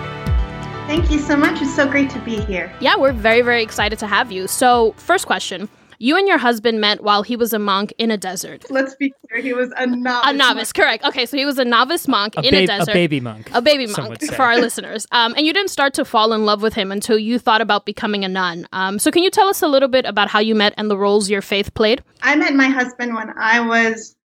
Thank 0.87 1.11
you 1.11 1.19
so 1.19 1.37
much. 1.37 1.61
It's 1.61 1.75
so 1.75 1.89
great 1.91 2.09
to 2.11 2.21
be 2.21 2.41
here. 2.41 2.73
Yeah, 2.81 2.97
we're 2.97 3.13
very, 3.13 3.43
very 3.43 3.65
excited 3.65 3.99
to 3.99 4.07
have 4.07 4.31
you. 4.31 4.47
So, 4.47 4.93
first 4.97 5.27
question. 5.27 5.69
You 6.03 6.17
and 6.17 6.27
your 6.27 6.39
husband 6.39 6.81
met 6.81 7.03
while 7.03 7.23
he 7.23 7.37
was 7.37 7.53
a 7.53 7.59
monk 7.59 7.93
in 7.99 8.11
a 8.11 8.17
desert. 8.17 8.65
Let's 8.71 8.95
be 8.95 9.13
clear, 9.29 9.43
he 9.43 9.53
was 9.53 9.71
a 9.77 9.87
novice. 9.87 10.31
A 10.31 10.33
novice, 10.33 10.73
correct. 10.73 11.05
Okay, 11.05 11.27
so 11.27 11.37
he 11.37 11.45
was 11.45 11.59
a 11.59 11.65
novice 11.65 12.09
monk 12.09 12.37
A, 12.39 12.41
in 12.41 12.55
a 12.55 12.67
desert. 12.67 12.89
a 12.89 12.95
baby 12.95 13.21
monk. 13.21 13.51
A 13.53 13.61
baby 13.61 13.87
monk 13.87 14.23
for 14.33 14.43
our 14.43 14.57
listeners. 14.57 15.07
Um, 15.13 15.35
and 15.37 15.47
you 15.47 15.53
didn't 15.53 15.69
start 15.69 15.93
to 15.95 16.07
fall 16.07 16.33
in 16.33 16.47
love 16.47 16.63
with 16.63 16.73
him 16.73 16.91
until 16.91 17.19
you 17.19 17.39
thought 17.39 17.61
about 17.61 17.85
becoming 17.85 18.25
a 18.25 18.29
nun. 18.29 18.67
Um, 18.73 18.99
so, 18.99 19.11
can 19.11 19.23
you 19.23 19.31
tell 19.31 19.49
us 19.49 19.61
a 19.61 19.69
little 19.69 19.91
bit 19.91 20.07
about 20.07 20.29
how 20.29 20.39
you 20.39 20.55
met 20.55 20.73
and 20.79 20.91
the 20.91 20.97
roles 20.97 21.29
your 21.29 21.43
faith 21.43 21.75
played? 21.75 22.03
I 22.23 22.35
met 22.35 22.55
my 22.55 22.69
husband 22.69 23.15
when 23.15 23.35
I 23.39 23.61
was 23.61 24.17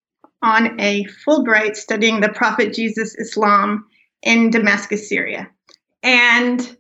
on 0.43 0.81
a 0.81 1.05
Fulbright 1.27 1.75
studying 1.75 2.21
the 2.21 2.29
Prophet 2.29 2.73
Jesus 2.73 3.17
Islam 3.17 3.85
in 4.23 4.51
Damascus, 4.51 5.09
Syria. 5.09 5.51
And 6.05 6.77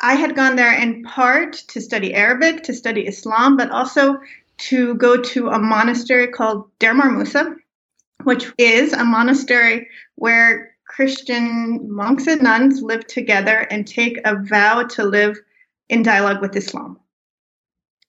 I 0.00 0.14
had 0.14 0.36
gone 0.36 0.56
there 0.56 0.72
in 0.78 1.02
part 1.04 1.54
to 1.68 1.80
study 1.80 2.14
Arabic, 2.14 2.62
to 2.64 2.74
study 2.74 3.06
Islam, 3.06 3.56
but 3.56 3.70
also 3.70 4.18
to 4.58 4.94
go 4.94 5.20
to 5.20 5.48
a 5.48 5.58
monastery 5.58 6.28
called 6.28 6.70
Deir 6.78 6.94
Mar 6.94 7.10
Musa, 7.10 7.56
which 8.24 8.52
is 8.58 8.92
a 8.92 9.04
monastery 9.04 9.88
where 10.16 10.74
Christian 10.86 11.90
monks 11.90 12.26
and 12.26 12.42
nuns 12.42 12.82
live 12.82 13.06
together 13.06 13.66
and 13.70 13.86
take 13.86 14.18
a 14.24 14.36
vow 14.36 14.84
to 14.84 15.04
live 15.04 15.38
in 15.88 16.02
dialogue 16.02 16.40
with 16.40 16.56
Islam. 16.56 16.98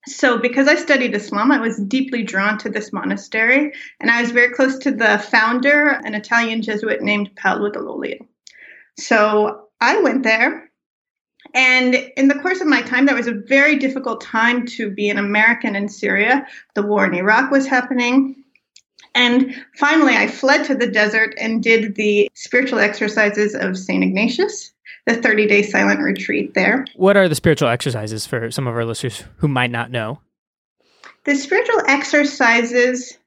So, 0.07 0.37
because 0.37 0.69
I 0.69 0.75
studied 0.75 1.13
Islam, 1.13 1.51
I 1.51 1.59
was 1.59 1.77
deeply 1.77 2.23
drawn 2.23 2.57
to 2.59 2.69
this 2.69 2.93
monastery, 2.93 3.73
and 3.99 4.09
I 4.09 4.21
was 4.21 4.31
very 4.31 4.53
close 4.53 4.77
to 4.79 4.91
the 4.91 5.19
founder, 5.19 5.89
an 5.89 6.15
Italian 6.15 6.61
Jesuit 6.61 7.01
named 7.01 7.35
Paolo 7.35 7.69
Dall'Oglio. 7.69 8.25
So, 8.97 9.67
I 9.81 9.99
went 9.99 10.23
there, 10.23 10.71
and 11.53 11.95
in 12.15 12.27
the 12.27 12.35
course 12.35 12.61
of 12.61 12.67
my 12.67 12.81
time, 12.81 13.05
that 13.05 13.15
was 13.15 13.27
a 13.27 13.33
very 13.33 13.77
difficult 13.77 14.21
time 14.21 14.65
to 14.67 14.89
be 14.89 15.09
an 15.09 15.17
American 15.17 15.75
in 15.75 15.89
Syria. 15.89 16.47
The 16.75 16.83
war 16.83 17.05
in 17.05 17.13
Iraq 17.13 17.51
was 17.51 17.67
happening. 17.67 18.43
And 19.15 19.55
finally, 19.75 20.15
I 20.15 20.27
fled 20.27 20.65
to 20.65 20.75
the 20.75 20.87
desert 20.87 21.33
and 21.39 21.63
did 21.63 21.95
the 21.95 22.29
spiritual 22.35 22.79
exercises 22.79 23.55
of 23.55 23.77
St. 23.77 24.03
Ignatius, 24.03 24.71
the 25.07 25.15
30 25.15 25.47
day 25.47 25.63
silent 25.63 26.01
retreat 26.01 26.53
there. 26.53 26.85
What 26.95 27.17
are 27.17 27.27
the 27.27 27.35
spiritual 27.35 27.69
exercises 27.69 28.27
for 28.27 28.51
some 28.51 28.67
of 28.67 28.75
our 28.75 28.85
listeners 28.85 29.23
who 29.37 29.47
might 29.47 29.71
not 29.71 29.89
know? 29.89 30.19
The 31.23 31.35
spiritual 31.35 31.81
exercises 31.87 33.17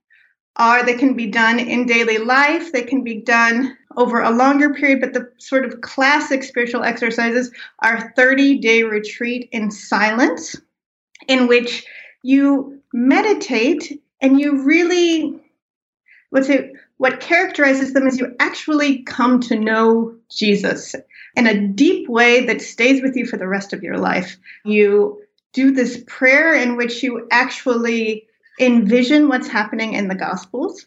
are, 0.57 0.85
they 0.85 0.95
can 0.95 1.15
be 1.15 1.27
done 1.27 1.59
in 1.59 1.87
daily 1.87 2.19
life, 2.19 2.73
they 2.73 2.83
can 2.83 3.03
be 3.03 3.21
done 3.21 3.77
over 3.97 4.21
a 4.21 4.31
longer 4.31 4.75
period, 4.75 5.01
but 5.01 5.15
the 5.15 5.31
sort 5.39 5.65
of 5.65 5.81
classic 5.81 6.43
spiritual 6.43 6.83
exercises 6.83 7.51
are 7.81 8.13
30 8.17 8.59
day 8.59 8.83
retreat 8.83 9.49
in 9.53 9.71
silence, 9.71 10.57
in 11.29 11.49
which 11.49 11.85
you 12.23 12.81
meditate 12.93 14.03
and 14.21 14.41
you 14.41 14.63
really 14.65 15.41
what's 16.31 16.49
it 16.49 16.73
what 16.99 17.21
characterizes 17.21 17.95
them 17.95 18.07
is 18.07 18.19
you 18.19 18.35
actually 18.41 19.03
come 19.05 19.41
to 19.41 19.59
know 19.59 20.15
Jesus 20.29 20.95
in 21.35 21.47
a 21.47 21.67
deep 21.69 22.09
way 22.09 22.45
that 22.45 22.61
stays 22.61 23.01
with 23.01 23.17
you 23.17 23.25
for 23.25 23.39
the 23.39 23.49
rest 23.49 23.73
of 23.73 23.83
your 23.83 23.97
life. 23.97 24.37
You 24.67 25.23
do 25.55 25.71
this 25.71 26.05
prayer 26.07 26.55
in 26.55 26.77
which 26.77 27.03
you 27.03 27.27
actually 27.31 28.27
envision 28.61 29.29
what's 29.29 29.49
happening 29.49 29.95
in 29.95 30.09
the 30.09 30.15
Gospels. 30.15 30.87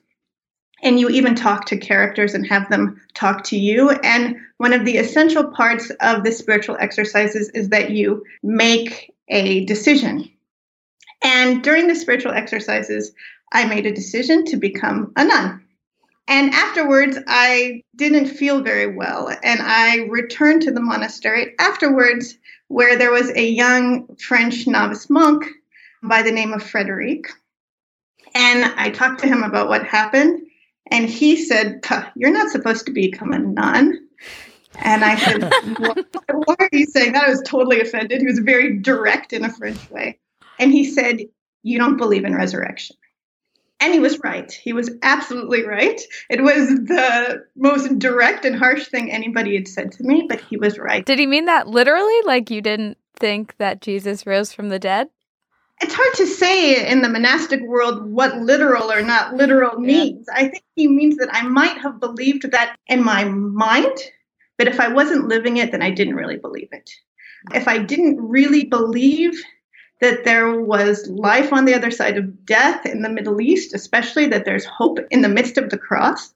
And 0.84 1.00
you 1.00 1.10
even 1.10 1.34
talk 1.34 1.66
to 1.68 1.78
characters 1.78 2.34
and 2.34 2.46
have 2.48 2.70
them 2.70 3.02
talk 3.14 3.44
to 3.46 3.58
you. 3.58 3.90
And 3.90 4.36
one 4.58 4.74
of 4.74 4.86
the 4.86 4.98
essential 4.98 5.46
parts 5.46 5.90
of 6.02 6.24
the 6.24 6.32
spiritual 6.32 6.78
exercises 6.80 7.50
is 7.50 7.70
that 7.70 7.92
you 7.92 8.24
make 8.44 9.14
a 9.30 9.64
decision. 9.66 10.30
And 11.24 11.64
during 11.64 11.88
the 11.88 11.96
spiritual 11.96 12.34
exercises, 12.34 13.14
I 13.54 13.66
made 13.66 13.86
a 13.86 13.94
decision 13.94 14.44
to 14.46 14.58
become 14.58 15.14
a 15.16 15.24
nun. 15.24 15.64
And 16.28 16.52
afterwards, 16.52 17.18
I 17.28 17.82
didn't 17.96 18.28
feel 18.28 18.62
very 18.62 18.96
well. 18.96 19.30
And 19.30 19.60
I 19.62 20.06
returned 20.10 20.64
to 20.64 20.72
the 20.72 20.82
monastery 20.82 21.54
afterwards, 21.60 22.38
where 22.68 22.98
there 22.98 23.12
was 23.12 23.30
a 23.32 23.48
young 23.48 24.08
French 24.18 24.68
novice 24.68 25.10
monk 25.10 25.46
by 26.02 26.22
the 26.22 26.32
name 26.32 26.54
of 26.54 26.64
Frederic. 26.64 27.30
And 28.36 28.66
I 28.78 28.90
talked 28.90 29.22
to 29.22 29.28
him 29.28 29.44
about 29.44 29.70
what 29.70 29.86
happened. 29.86 30.42
And 30.92 31.10
he 31.10 31.38
said, 31.38 31.82
You're 32.16 32.32
not 32.32 32.50
supposed 32.50 32.86
to 32.88 32.92
become 32.92 33.32
a 33.32 33.40
nun. 33.40 34.08
And 34.76 35.04
I 35.04 35.16
said, 35.16 35.42
Why 35.78 36.56
are 36.60 36.70
you 36.72 36.86
saying 36.86 37.14
that? 37.14 37.26
I 37.26 37.30
was 37.30 37.44
totally 37.46 37.80
offended. 37.80 38.22
He 38.22 38.28
was 38.28 38.40
very 38.40 38.80
direct 38.80 39.34
in 39.34 39.46
a 39.46 39.54
French 39.54 39.90
way. 39.90 40.20
And 40.60 40.72
he 40.72 40.86
said, 40.86 41.20
You 41.62 41.78
don't 41.78 41.98
believe 41.98 42.26
in 42.26 42.36
resurrection. 42.36 42.98
And 43.80 43.94
he 43.94 44.00
was 44.00 44.20
right. 44.24 44.50
He 44.50 44.72
was 44.72 44.90
absolutely 45.02 45.66
right. 45.66 46.00
It 46.30 46.42
was 46.42 46.70
the 46.70 47.46
most 47.58 48.00
direct 48.00 48.46
and 48.46 48.56
harsh 48.56 48.88
thing 48.88 49.12
anybody 49.12 49.56
had 49.56 49.68
said 49.68 49.92
to 49.94 50.04
me, 50.04 50.26
but 50.30 50.40
he 50.40 50.56
was 50.56 50.80
right. 50.80 51.06
Did 51.06 51.20
he 51.20 51.28
mean 51.28 51.46
that 51.46 51.68
literally? 51.68 52.18
Like 52.24 52.50
you 52.50 52.62
didn't 52.62 52.98
think 53.18 53.58
that 53.58 53.82
Jesus 53.82 54.26
rose 54.26 54.54
from 54.54 54.70
the 54.70 54.80
dead? 54.80 55.10
It's 55.82 55.94
hard 55.94 56.14
to 56.16 56.28
say 56.28 56.90
in 56.90 57.02
the 57.02 57.10
monastic 57.10 57.62
world 57.62 58.06
what 58.06 58.38
literal 58.38 58.92
or 58.92 59.02
not 59.02 59.36
literal 59.36 59.80
means. 59.80 60.28
Yeah. 60.30 60.46
I 60.46 60.48
think 60.48 60.64
he 60.76 60.88
means 60.88 61.18
that 61.18 61.34
I 61.34 61.44
might 61.44 61.78
have 61.80 62.00
believed 62.00 62.52
that 62.52 62.78
in 62.88 63.04
my 63.04 63.26
mind, 63.26 63.98
but 64.58 64.68
if 64.68 64.80
I 64.80 64.88
wasn't 64.88 65.28
living 65.28 65.58
it, 65.58 65.72
then 65.72 65.82
I 65.82 65.92
didn't 65.92 66.16
really 66.16 66.38
believe 66.38 66.70
it. 66.72 66.90
If 67.54 67.68
I 67.68 67.80
didn't 67.80 68.22
really 68.22 68.66
believe 68.66 69.42
that 70.00 70.24
there 70.24 70.60
was 70.60 71.08
life 71.08 71.52
on 71.52 71.66
the 71.66 71.74
other 71.74 71.92
side 71.92 72.18
of 72.18 72.46
death 72.46 72.86
in 72.86 73.02
the 73.02 73.10
Middle 73.10 73.42
East, 73.42 73.74
especially 73.74 74.28
that 74.28 74.46
there's 74.46 74.66
hope 74.66 75.00
in 75.12 75.22
the 75.22 75.30
midst 75.30 75.58
of 75.58 75.70
the 75.70 75.78
cross, 75.78 76.34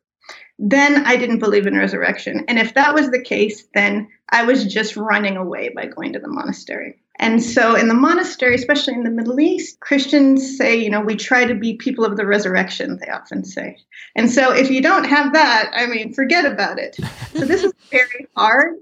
then 0.59 1.05
I 1.05 1.17
didn't 1.17 1.39
believe 1.39 1.67
in 1.67 1.75
resurrection. 1.75 2.45
And 2.47 2.57
if 2.57 2.73
that 2.73 2.93
was 2.93 3.11
the 3.11 3.21
case, 3.21 3.67
then 3.73 4.07
I 4.29 4.43
was 4.43 4.65
just 4.65 4.97
running 4.97 5.37
away 5.37 5.69
by 5.69 5.85
going 5.85 6.13
to 6.13 6.19
the 6.19 6.27
monastery. 6.27 7.01
And 7.19 7.43
so 7.43 7.75
in 7.75 7.87
the 7.87 7.93
monastery, 7.93 8.55
especially 8.55 8.93
in 8.93 9.03
the 9.03 9.09
Middle 9.09 9.39
East, 9.39 9.79
Christians 9.79 10.57
say, 10.57 10.75
you 10.75 10.89
know, 10.89 11.01
we 11.01 11.15
try 11.15 11.45
to 11.45 11.55
be 11.55 11.75
people 11.75 12.05
of 12.05 12.15
the 12.15 12.25
resurrection, 12.25 12.99
they 12.99 13.09
often 13.09 13.43
say. 13.43 13.77
And 14.15 14.29
so 14.29 14.53
if 14.53 14.69
you 14.69 14.81
don't 14.81 15.05
have 15.05 15.33
that, 15.33 15.71
I 15.73 15.87
mean, 15.87 16.13
forget 16.13 16.45
about 16.45 16.77
it. 16.77 16.95
So 17.33 17.45
this 17.45 17.63
is 17.63 17.73
very 17.91 18.27
hard. 18.35 18.75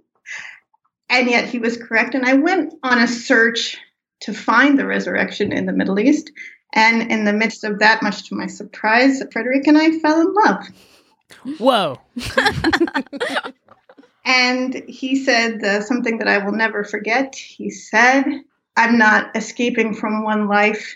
And 1.09 1.29
yet 1.29 1.47
he 1.47 1.59
was 1.59 1.77
correct. 1.77 2.13
And 2.13 2.25
I 2.25 2.33
went 2.33 2.73
on 2.83 2.99
a 2.99 3.07
search 3.07 3.77
to 4.21 4.33
find 4.33 4.77
the 4.77 4.85
resurrection 4.85 5.53
in 5.53 5.65
the 5.65 5.73
Middle 5.73 5.99
East. 5.99 6.31
And 6.73 7.09
in 7.09 7.23
the 7.23 7.33
midst 7.33 7.63
of 7.63 7.79
that, 7.79 8.03
much 8.03 8.27
to 8.29 8.35
my 8.35 8.47
surprise, 8.47 9.21
Frederick 9.31 9.65
and 9.67 9.77
I 9.77 9.97
fell 9.99 10.19
in 10.19 10.33
love. 10.33 10.67
Whoa. 11.57 12.01
and 14.25 14.83
he 14.87 15.15
said 15.15 15.63
uh, 15.63 15.81
something 15.81 16.17
that 16.17 16.27
I 16.27 16.39
will 16.39 16.51
never 16.51 16.83
forget. 16.83 17.35
He 17.35 17.69
said, 17.69 18.25
I'm 18.75 18.97
not 18.97 19.35
escaping 19.35 19.93
from 19.93 20.23
one 20.23 20.47
life 20.47 20.95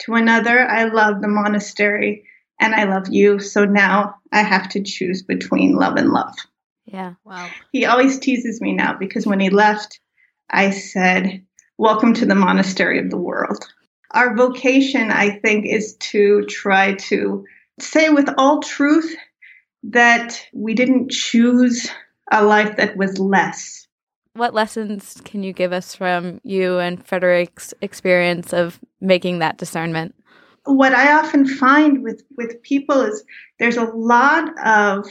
to 0.00 0.14
another. 0.14 0.68
I 0.68 0.84
love 0.84 1.22
the 1.22 1.28
monastery 1.28 2.24
and 2.60 2.74
I 2.74 2.84
love 2.84 3.08
you. 3.08 3.38
So 3.38 3.64
now 3.64 4.16
I 4.32 4.42
have 4.42 4.68
to 4.70 4.82
choose 4.82 5.22
between 5.22 5.76
love 5.76 5.96
and 5.96 6.10
love. 6.10 6.36
Yeah. 6.84 7.14
Wow. 7.24 7.48
He 7.72 7.86
always 7.86 8.18
teases 8.18 8.60
me 8.60 8.72
now 8.72 8.94
because 8.98 9.26
when 9.26 9.40
he 9.40 9.50
left, 9.50 10.00
I 10.50 10.70
said, 10.70 11.44
Welcome 11.78 12.12
to 12.14 12.26
the 12.26 12.34
monastery 12.34 12.98
of 12.98 13.08
the 13.08 13.16
world. 13.16 13.64
Our 14.10 14.34
vocation, 14.34 15.10
I 15.12 15.38
think, 15.38 15.64
is 15.64 15.94
to 15.96 16.44
try 16.46 16.94
to 16.94 17.44
say 17.78 18.10
with 18.10 18.28
all 18.36 18.60
truth 18.60 19.14
that 19.84 20.44
we 20.52 20.74
didn't 20.74 21.12
choose 21.12 21.88
a 22.30 22.44
life 22.44 22.76
that 22.76 22.96
was 22.96 23.18
less. 23.18 23.86
What 24.34 24.54
lessons 24.54 25.20
can 25.24 25.42
you 25.42 25.52
give 25.52 25.72
us 25.72 25.94
from 25.94 26.40
you 26.44 26.78
and 26.78 27.04
Frederick's 27.04 27.74
experience 27.80 28.52
of 28.52 28.78
making 29.00 29.40
that 29.40 29.58
discernment? 29.58 30.14
What 30.64 30.94
I 30.94 31.12
often 31.12 31.46
find 31.46 32.02
with, 32.02 32.22
with 32.36 32.62
people 32.62 33.00
is 33.00 33.24
there's 33.58 33.78
a 33.78 33.84
lot 33.84 34.50
of, 34.64 35.06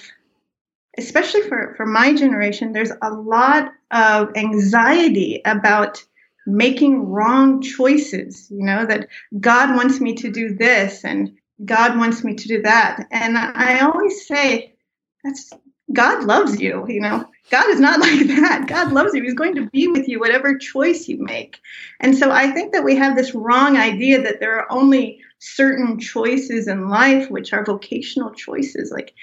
especially 0.97 1.41
for, 1.41 1.73
for 1.75 1.85
my 1.85 2.13
generation, 2.13 2.73
there's 2.73 2.91
a 3.01 3.09
lot 3.09 3.71
of 3.91 4.29
anxiety 4.35 5.41
about 5.45 6.03
making 6.45 7.09
wrong 7.09 7.61
choices, 7.61 8.47
you 8.49 8.63
know, 8.63 8.85
that 8.85 9.07
God 9.39 9.75
wants 9.75 9.99
me 9.99 10.13
to 10.15 10.31
do 10.31 10.55
this 10.55 11.03
and 11.03 11.37
God 11.65 11.97
wants 11.97 12.23
me 12.23 12.35
to 12.35 12.47
do 12.47 12.61
that. 12.61 13.05
And 13.11 13.37
I 13.37 13.79
always 13.79 14.25
say, 14.25 14.75
that's 15.23 15.51
God 15.93 16.25
loves 16.25 16.59
you, 16.59 16.85
you 16.87 16.99
know. 16.99 17.25
God 17.49 17.69
is 17.69 17.79
not 17.79 17.99
like 18.01 18.27
that. 18.27 18.65
God 18.67 18.91
loves 18.91 19.13
you. 19.13 19.23
He's 19.23 19.33
going 19.33 19.55
to 19.55 19.69
be 19.69 19.87
with 19.87 20.07
you 20.07 20.19
whatever 20.19 20.57
choice 20.57 21.07
you 21.07 21.17
make. 21.19 21.59
And 21.99 22.15
so 22.15 22.31
I 22.31 22.51
think 22.51 22.73
that 22.73 22.83
we 22.83 22.95
have 22.95 23.15
this 23.15 23.33
wrong 23.33 23.77
idea 23.77 24.21
that 24.21 24.39
there 24.39 24.59
are 24.59 24.71
only 24.71 25.19
certain 25.39 25.99
choices 25.99 26.67
in 26.67 26.89
life 26.89 27.29
which 27.29 27.53
are 27.53 27.63
vocational 27.63 28.31
choices. 28.31 28.91
Like 28.91 29.13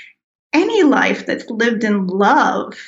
any 0.52 0.83
life 0.85 1.26
that's 1.26 1.50
lived 1.50 1.85
in 1.85 2.06
love 2.06 2.78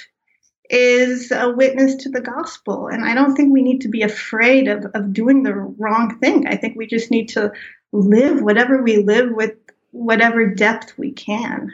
is 0.70 1.30
a 1.30 1.50
witness 1.50 1.94
to 1.96 2.08
the 2.08 2.20
gospel. 2.20 2.88
And 2.88 3.04
I 3.04 3.14
don't 3.14 3.36
think 3.36 3.52
we 3.52 3.62
need 3.62 3.82
to 3.82 3.88
be 3.88 4.02
afraid 4.02 4.68
of, 4.68 4.86
of 4.94 5.12
doing 5.12 5.42
the 5.42 5.54
wrong 5.54 6.18
thing. 6.18 6.46
I 6.46 6.56
think 6.56 6.76
we 6.76 6.86
just 6.86 7.10
need 7.10 7.28
to 7.30 7.52
live 7.92 8.42
whatever 8.42 8.82
we 8.82 8.98
live 8.98 9.30
with 9.30 9.54
whatever 9.92 10.46
depth 10.46 10.96
we 10.98 11.12
can. 11.12 11.72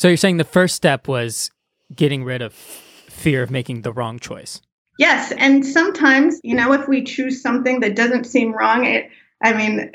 So 0.00 0.08
you're 0.08 0.16
saying 0.16 0.38
the 0.38 0.44
first 0.44 0.76
step 0.76 1.08
was 1.08 1.50
getting 1.94 2.24
rid 2.24 2.40
of 2.40 2.54
fear 2.54 3.42
of 3.42 3.50
making 3.50 3.82
the 3.82 3.92
wrong 3.92 4.18
choice. 4.18 4.62
Yes, 4.98 5.30
and 5.32 5.64
sometimes, 5.64 6.40
you 6.42 6.54
know, 6.54 6.72
if 6.72 6.88
we 6.88 7.04
choose 7.04 7.42
something 7.42 7.80
that 7.80 7.96
doesn't 7.96 8.24
seem 8.24 8.54
wrong, 8.54 8.86
it 8.86 9.10
I 9.42 9.52
mean, 9.52 9.92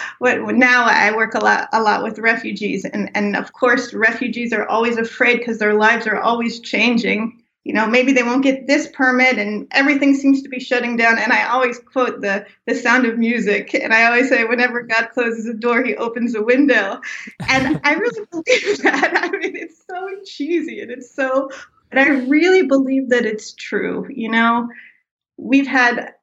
what 0.18 0.54
now 0.54 0.86
I 0.86 1.14
work 1.14 1.34
a 1.34 1.40
lot, 1.40 1.68
a 1.74 1.82
lot 1.82 2.02
with 2.02 2.18
refugees, 2.20 2.86
and 2.86 3.10
and 3.14 3.36
of 3.36 3.52
course, 3.52 3.92
refugees 3.92 4.50
are 4.54 4.66
always 4.66 4.96
afraid 4.96 5.40
because 5.40 5.58
their 5.58 5.74
lives 5.74 6.06
are 6.06 6.18
always 6.18 6.60
changing, 6.60 7.41
you 7.64 7.72
know 7.72 7.86
maybe 7.86 8.12
they 8.12 8.22
won't 8.22 8.42
get 8.42 8.66
this 8.66 8.88
permit 8.92 9.38
and 9.38 9.66
everything 9.70 10.14
seems 10.14 10.42
to 10.42 10.48
be 10.48 10.60
shutting 10.60 10.96
down. 10.96 11.18
And 11.18 11.32
i 11.32 11.48
always 11.48 11.78
quote 11.78 12.20
the 12.20 12.46
the 12.66 12.74
sound 12.74 13.06
of 13.06 13.18
music. 13.18 13.74
And 13.74 13.92
i 13.92 14.04
always 14.04 14.28
say 14.28 14.44
whenever 14.44 14.82
god 14.82 15.10
closes 15.12 15.46
a 15.46 15.54
door 15.54 15.82
he 15.82 15.96
opens 15.96 16.34
a 16.34 16.42
window. 16.42 17.00
And 17.48 17.80
i 17.84 17.94
really 17.94 18.26
believe 18.30 18.82
that. 18.82 19.12
I 19.16 19.30
mean 19.30 19.56
it's 19.56 19.82
so 19.88 20.08
cheesy 20.24 20.80
and 20.80 20.90
it's 20.90 21.14
so 21.14 21.50
but 21.90 21.98
i 21.98 22.08
really 22.08 22.66
believe 22.66 23.10
that 23.10 23.26
it's 23.26 23.52
true. 23.52 24.06
You 24.10 24.30
know 24.30 24.68
we've 25.36 25.66
had 25.66 26.14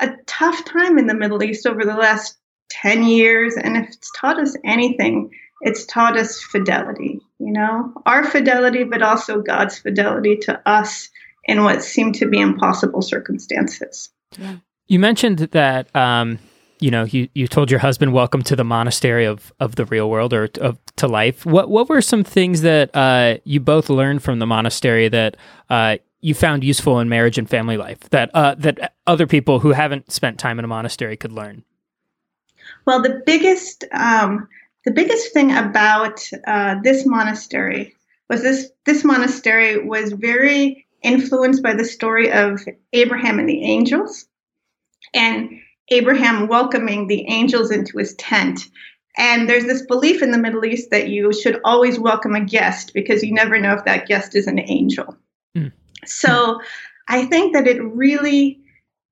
a 0.00 0.10
tough 0.26 0.64
time 0.64 0.98
in 0.98 1.06
the 1.06 1.14
Middle 1.14 1.42
East 1.42 1.66
over 1.66 1.84
the 1.84 1.96
last 1.96 2.36
10 2.70 3.04
years. 3.04 3.54
And 3.56 3.76
if 3.76 3.88
it's 3.88 4.10
taught 4.16 4.40
us 4.40 4.56
anything, 4.64 5.30
it's 5.62 5.86
taught 5.86 6.16
us 6.16 6.40
fidelity, 6.40 7.20
you 7.38 7.52
know, 7.52 7.92
our 8.06 8.24
fidelity, 8.24 8.84
but 8.84 9.02
also 9.02 9.40
God's 9.40 9.78
fidelity 9.78 10.36
to 10.36 10.60
us 10.68 11.08
in 11.44 11.64
what 11.64 11.82
seemed 11.82 12.14
to 12.16 12.26
be 12.26 12.40
impossible 12.40 13.02
circumstances. 13.02 14.10
Yeah. 14.36 14.56
You 14.86 14.98
mentioned 14.98 15.38
that, 15.38 15.94
um, 15.94 16.38
you 16.80 16.90
know, 16.90 17.04
you, 17.04 17.28
you 17.34 17.48
told 17.48 17.70
your 17.70 17.80
husband, 17.80 18.12
welcome 18.12 18.42
to 18.42 18.56
the 18.56 18.64
monastery 18.64 19.24
of, 19.24 19.52
of 19.60 19.76
the 19.76 19.84
real 19.86 20.10
world 20.10 20.32
or 20.32 20.48
of, 20.60 20.78
to 20.96 21.06
life. 21.06 21.46
What, 21.46 21.70
what 21.70 21.88
were 21.88 22.02
some 22.02 22.24
things 22.24 22.62
that 22.62 22.94
uh, 22.94 23.38
you 23.44 23.60
both 23.60 23.88
learned 23.88 24.22
from 24.22 24.38
the 24.38 24.46
monastery 24.46 25.08
that 25.08 25.36
uh, 25.70 25.98
you 26.20 26.34
found 26.34 26.64
useful 26.64 27.00
in 27.00 27.08
marriage 27.08 27.38
and 27.38 27.48
family 27.48 27.76
life 27.76 28.00
that, 28.10 28.30
uh, 28.34 28.54
that 28.58 28.94
other 29.06 29.26
people 29.26 29.60
who 29.60 29.70
haven't 29.72 30.10
spent 30.10 30.38
time 30.38 30.58
in 30.58 30.64
a 30.64 30.68
monastery 30.68 31.16
could 31.16 31.32
learn? 31.32 31.64
Well, 32.86 33.02
the 33.02 33.22
biggest 33.24 33.84
um, 33.92 34.48
the 34.88 34.94
biggest 34.94 35.34
thing 35.34 35.52
about 35.54 36.26
uh, 36.46 36.76
this 36.82 37.04
monastery 37.04 37.94
was 38.30 38.40
this 38.40 38.70
this 38.86 39.04
monastery 39.04 39.86
was 39.86 40.12
very 40.12 40.86
influenced 41.02 41.62
by 41.62 41.74
the 41.74 41.84
story 41.84 42.32
of 42.32 42.64
Abraham 42.94 43.38
and 43.38 43.46
the 43.46 43.64
angels, 43.64 44.24
and 45.12 45.50
Abraham 45.90 46.48
welcoming 46.48 47.06
the 47.06 47.28
angels 47.28 47.70
into 47.70 47.98
his 47.98 48.14
tent. 48.14 48.60
And 49.18 49.46
there's 49.46 49.64
this 49.64 49.84
belief 49.84 50.22
in 50.22 50.30
the 50.30 50.38
Middle 50.38 50.64
East 50.64 50.88
that 50.90 51.10
you 51.10 51.34
should 51.34 51.60
always 51.64 51.98
welcome 51.98 52.34
a 52.34 52.42
guest 52.42 52.94
because 52.94 53.22
you 53.22 53.34
never 53.34 53.60
know 53.60 53.74
if 53.74 53.84
that 53.84 54.08
guest 54.08 54.34
is 54.34 54.46
an 54.46 54.58
angel. 54.58 55.18
Mm. 55.54 55.70
So 56.06 56.62
I 57.08 57.26
think 57.26 57.52
that 57.52 57.68
it 57.68 57.82
really 57.82 58.60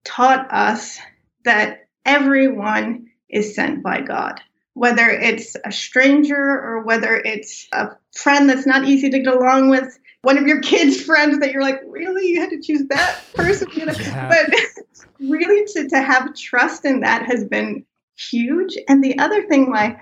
taught 0.06 0.50
us 0.50 0.99
that 1.45 1.80
everyone 2.06 3.09
is 3.28 3.54
sent 3.54 3.83
by 3.83 4.00
God. 4.00 4.40
Whether 4.76 5.09
it's 5.09 5.56
a 5.64 5.73
stranger 5.73 6.37
or 6.37 6.83
whether 6.83 7.16
it's 7.16 7.66
a 7.73 7.97
friend 8.14 8.49
that's 8.50 8.66
not 8.66 8.85
easy 8.85 9.09
to 9.09 9.18
get 9.18 9.33
along 9.33 9.71
with, 9.71 9.99
one 10.21 10.37
of 10.37 10.47
your 10.47 10.61
kids' 10.61 11.00
friends 11.00 11.38
that 11.38 11.50
you're 11.50 11.62
like, 11.62 11.80
really, 11.87 12.26
you 12.26 12.40
had 12.40 12.50
to 12.50 12.61
choose 12.61 12.85
that 12.88 13.21
person, 13.35 13.68
you 13.73 13.87
know? 13.87 13.95
Yeah. 13.99 14.28
But 14.28 15.06
really, 15.21 15.64
to 15.73 15.88
to 15.88 16.02
have 16.02 16.35
trust 16.35 16.85
in 16.85 17.00
that 17.00 17.25
has 17.25 17.45
been 17.45 17.87
huge. 18.18 18.76
And 18.88 19.02
the 19.02 19.18
other 19.18 19.47
thing, 19.47 19.71
my 19.71 19.99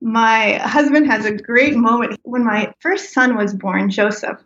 my 0.00 0.54
husband 0.54 1.06
has 1.06 1.24
a 1.24 1.36
great 1.36 1.76
moment 1.76 2.18
when 2.22 2.44
my 2.44 2.72
first 2.80 3.12
son 3.12 3.36
was 3.36 3.54
born, 3.54 3.90
Joseph, 3.90 4.42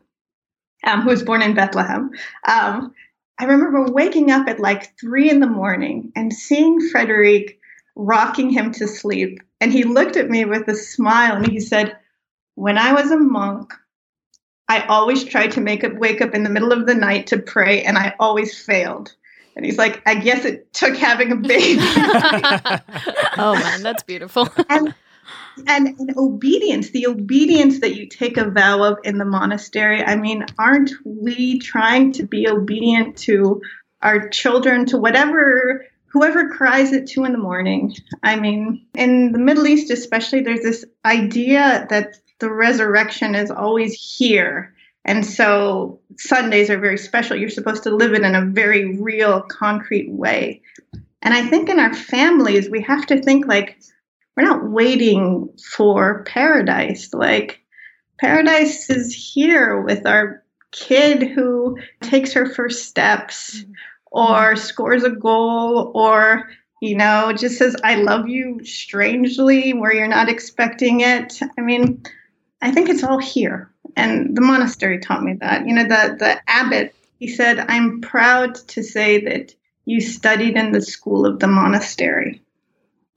um, 0.84 1.02
who 1.02 1.08
was 1.10 1.22
born 1.22 1.42
in 1.42 1.54
Bethlehem. 1.54 2.10
Um, 2.46 2.92
I 3.38 3.44
remember 3.44 3.90
waking 3.90 4.32
up 4.32 4.48
at 4.48 4.58
like 4.58 4.98
three 4.98 5.30
in 5.30 5.38
the 5.38 5.46
morning 5.46 6.12
and 6.16 6.32
seeing 6.32 6.80
Frederic 6.90 7.59
rocking 8.00 8.50
him 8.50 8.72
to 8.72 8.88
sleep. 8.88 9.40
And 9.60 9.72
he 9.72 9.84
looked 9.84 10.16
at 10.16 10.30
me 10.30 10.44
with 10.44 10.66
a 10.68 10.74
smile 10.74 11.36
and 11.36 11.46
he 11.46 11.60
said, 11.60 11.96
When 12.54 12.78
I 12.78 12.92
was 12.92 13.10
a 13.10 13.18
monk, 13.18 13.72
I 14.68 14.82
always 14.86 15.24
tried 15.24 15.52
to 15.52 15.60
make 15.60 15.84
it 15.84 15.98
wake 15.98 16.20
up 16.20 16.34
in 16.34 16.44
the 16.44 16.50
middle 16.50 16.72
of 16.72 16.86
the 16.86 16.94
night 16.94 17.26
to 17.28 17.38
pray, 17.38 17.82
and 17.82 17.98
I 17.98 18.14
always 18.20 18.58
failed. 18.58 19.14
And 19.56 19.66
he's 19.66 19.76
like, 19.76 20.00
I 20.06 20.14
guess 20.14 20.44
it 20.44 20.72
took 20.72 20.96
having 20.96 21.32
a 21.32 21.36
baby. 21.48 21.80
oh 23.36 23.54
man, 23.54 23.82
that's 23.82 24.04
beautiful. 24.04 24.48
and, 24.68 24.94
and, 25.66 25.98
and 25.98 26.16
obedience, 26.16 26.90
the 26.90 27.08
obedience 27.08 27.80
that 27.80 27.96
you 27.96 28.06
take 28.06 28.36
a 28.36 28.48
vow 28.48 28.84
of 28.84 28.98
in 29.02 29.18
the 29.18 29.24
monastery. 29.24 30.02
I 30.04 30.16
mean, 30.16 30.46
aren't 30.58 30.92
we 31.04 31.58
trying 31.58 32.12
to 32.12 32.22
be 32.22 32.48
obedient 32.48 33.18
to 33.18 33.60
our 34.02 34.28
children, 34.28 34.86
to 34.86 34.98
whatever 34.98 35.84
whoever 36.10 36.48
cries 36.48 36.92
at 36.92 37.06
two 37.06 37.24
in 37.24 37.32
the 37.32 37.38
morning. 37.38 37.94
I 38.22 38.36
mean, 38.36 38.84
in 38.94 39.32
the 39.32 39.38
Middle 39.38 39.66
East, 39.66 39.90
especially, 39.90 40.42
there's 40.42 40.62
this 40.62 40.84
idea 41.04 41.86
that 41.90 42.16
the 42.40 42.50
resurrection 42.50 43.34
is 43.34 43.50
always 43.50 43.94
here. 43.94 44.74
And 45.04 45.24
so 45.24 46.00
Sundays 46.18 46.68
are 46.68 46.78
very 46.78 46.98
special. 46.98 47.36
You're 47.36 47.48
supposed 47.48 47.82
to 47.84 47.94
live 47.94 48.12
it 48.12 48.22
in 48.22 48.34
a 48.34 48.44
very 48.44 48.98
real, 48.98 49.42
concrete 49.42 50.10
way. 50.10 50.62
And 51.22 51.34
I 51.34 51.46
think 51.46 51.68
in 51.68 51.78
our 51.78 51.94
families, 51.94 52.68
we 52.68 52.82
have 52.82 53.06
to 53.06 53.22
think 53.22 53.46
like, 53.46 53.78
we're 54.36 54.44
not 54.44 54.68
waiting 54.70 55.48
for 55.74 56.24
paradise. 56.24 57.12
Like, 57.12 57.60
paradise 58.18 58.90
is 58.90 59.14
here 59.14 59.80
with 59.80 60.06
our 60.06 60.42
kid 60.72 61.28
who 61.30 61.76
takes 62.00 62.32
her 62.32 62.46
first 62.46 62.88
steps 62.88 63.60
mm-hmm. 63.60 63.72
Or 64.10 64.26
mm-hmm. 64.26 64.58
scores 64.58 65.04
a 65.04 65.10
goal 65.10 65.92
or 65.94 66.50
you 66.80 66.96
know 66.96 67.32
just 67.36 67.58
says 67.58 67.76
i 67.84 67.94
love 67.94 68.28
you 68.28 68.64
strangely 68.64 69.72
where 69.72 69.94
you're 69.94 70.08
not 70.08 70.28
expecting 70.28 71.00
it. 71.00 71.40
I 71.58 71.60
mean 71.60 72.02
i 72.62 72.70
think 72.70 72.88
it's 72.88 73.04
all 73.04 73.18
here. 73.18 73.70
And 73.96 74.36
the 74.36 74.40
monastery 74.40 74.98
taught 74.98 75.22
me 75.22 75.34
that. 75.40 75.66
You 75.66 75.74
know 75.74 75.84
the 75.84 76.16
the 76.18 76.40
abbot 76.46 76.94
he 77.18 77.28
said 77.28 77.58
i'm 77.68 78.00
proud 78.00 78.54
to 78.68 78.82
say 78.82 79.24
that 79.24 79.54
you 79.84 80.00
studied 80.00 80.56
in 80.56 80.72
the 80.72 80.82
school 80.82 81.26
of 81.26 81.40
the 81.40 81.48
monastery. 81.48 82.40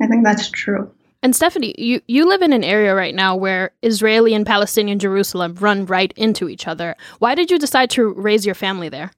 I 0.01 0.07
think 0.07 0.23
that's 0.23 0.49
true. 0.49 0.91
And 1.21 1.33
Stephanie, 1.33 1.73
you, 1.77 2.01
you 2.07 2.27
live 2.27 2.41
in 2.41 2.51
an 2.51 2.65
area 2.65 2.93
right 2.93 3.15
now 3.15 3.35
where 3.35 3.71
Israeli 3.81 4.33
and 4.33 4.45
Palestinian 4.45 4.99
Jerusalem 4.99 5.55
run 5.55 5.85
right 5.85 6.11
into 6.17 6.49
each 6.49 6.67
other. 6.67 6.97
Why 7.19 7.33
did 7.33 7.49
you 7.49 7.57
decide 7.57 7.89
to 7.91 8.11
raise 8.11 8.45
your 8.45 8.55
family 8.55 8.89
there? 8.89 9.11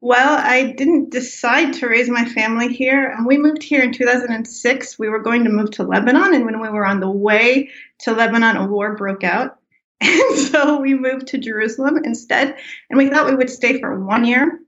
Well, 0.00 0.38
I 0.38 0.72
didn't 0.72 1.10
decide 1.10 1.72
to 1.74 1.88
raise 1.88 2.08
my 2.10 2.24
family 2.26 2.72
here. 2.72 3.08
And 3.08 3.26
we 3.26 3.38
moved 3.38 3.62
here 3.62 3.82
in 3.82 3.92
2006. 3.92 4.98
We 4.98 5.08
were 5.08 5.22
going 5.22 5.44
to 5.44 5.50
move 5.50 5.70
to 5.72 5.84
Lebanon. 5.84 6.34
And 6.34 6.44
when 6.44 6.60
we 6.60 6.68
were 6.68 6.86
on 6.86 7.00
the 7.00 7.10
way 7.10 7.70
to 8.00 8.12
Lebanon, 8.12 8.56
a 8.56 8.66
war 8.66 8.94
broke 8.96 9.24
out. 9.24 9.58
And 9.98 10.38
so 10.38 10.78
we 10.78 10.92
moved 10.92 11.28
to 11.28 11.38
Jerusalem 11.38 11.98
instead. 12.04 12.58
And 12.90 12.98
we 12.98 13.08
thought 13.08 13.30
we 13.30 13.34
would 13.34 13.48
stay 13.48 13.80
for 13.80 13.98
one 13.98 14.26
year 14.26 14.60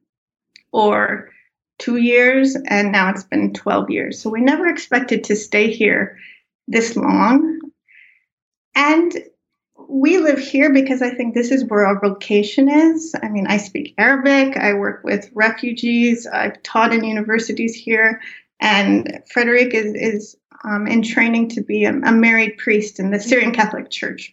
or 0.73 1.31
two 1.79 1.97
years. 1.97 2.57
And 2.67 2.93
now 2.93 3.11
it's 3.11 3.25
been 3.25 3.53
12 3.53 3.91
years. 3.91 4.23
So 4.23 4.31
we 4.31 4.41
never 4.41 4.67
expected 4.67 5.25
to 5.25 5.37
stay 5.37 5.71
here 5.71 6.19
this 6.67 6.97
long. 6.97 7.61
And 8.75 9.15
we 9.87 10.19
live 10.19 10.39
here 10.39 10.73
because 10.73 11.03
I 11.03 11.11
think 11.11 11.35
this 11.35 11.51
is 11.51 11.65
where 11.65 11.87
our 11.87 12.01
vocation 12.01 12.69
is. 12.69 13.15
I 13.23 13.29
mean, 13.29 13.47
I 13.47 13.59
speak 13.59 13.95
Arabic, 13.97 14.57
I 14.57 14.75
work 14.75 15.05
with 15.05 15.31
refugees, 15.35 16.27
I've 16.27 16.63
taught 16.63 16.93
in 16.93 17.05
universities 17.05 17.75
here, 17.75 18.21
and 18.61 19.23
Frederick 19.31 19.75
is, 19.75 19.95
is 19.95 20.37
um, 20.65 20.89
in 20.89 21.03
training 21.03 21.51
to 21.51 21.63
be 21.63 21.85
a, 21.85 21.93
a, 21.93 22.13
married 22.13 22.59
priest 22.59 22.99
in 22.99 23.11
the 23.11 23.21
Syrian 23.21 23.53
Catholic 23.53 23.91
Church. 23.91 24.33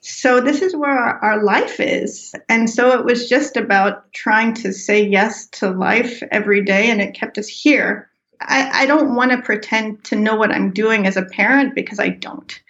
So, 0.00 0.42
this 0.42 0.60
is 0.60 0.76
where 0.76 0.90
our, 0.90 1.18
our 1.20 1.42
life 1.42 1.80
is. 1.80 2.34
And 2.50 2.68
so, 2.68 2.98
it 2.98 3.06
was 3.06 3.26
just 3.26 3.56
about 3.56 4.12
trying 4.12 4.52
to 4.54 4.72
say 4.72 5.02
yes 5.02 5.46
to 5.52 5.70
life 5.70 6.22
every 6.30 6.62
day, 6.62 6.90
and 6.90 7.00
it 7.00 7.14
kept 7.14 7.38
us 7.38 7.48
here. 7.48 8.10
I, 8.38 8.82
I 8.82 8.86
don't 8.86 9.14
want 9.14 9.30
to 9.30 9.40
pretend 9.40 10.04
to 10.04 10.16
know 10.16 10.36
what 10.36 10.52
I'm 10.52 10.72
doing 10.72 11.06
as 11.06 11.16
a 11.16 11.24
parent 11.24 11.74
because 11.74 11.98
I 11.98 12.10
don't 12.10 12.60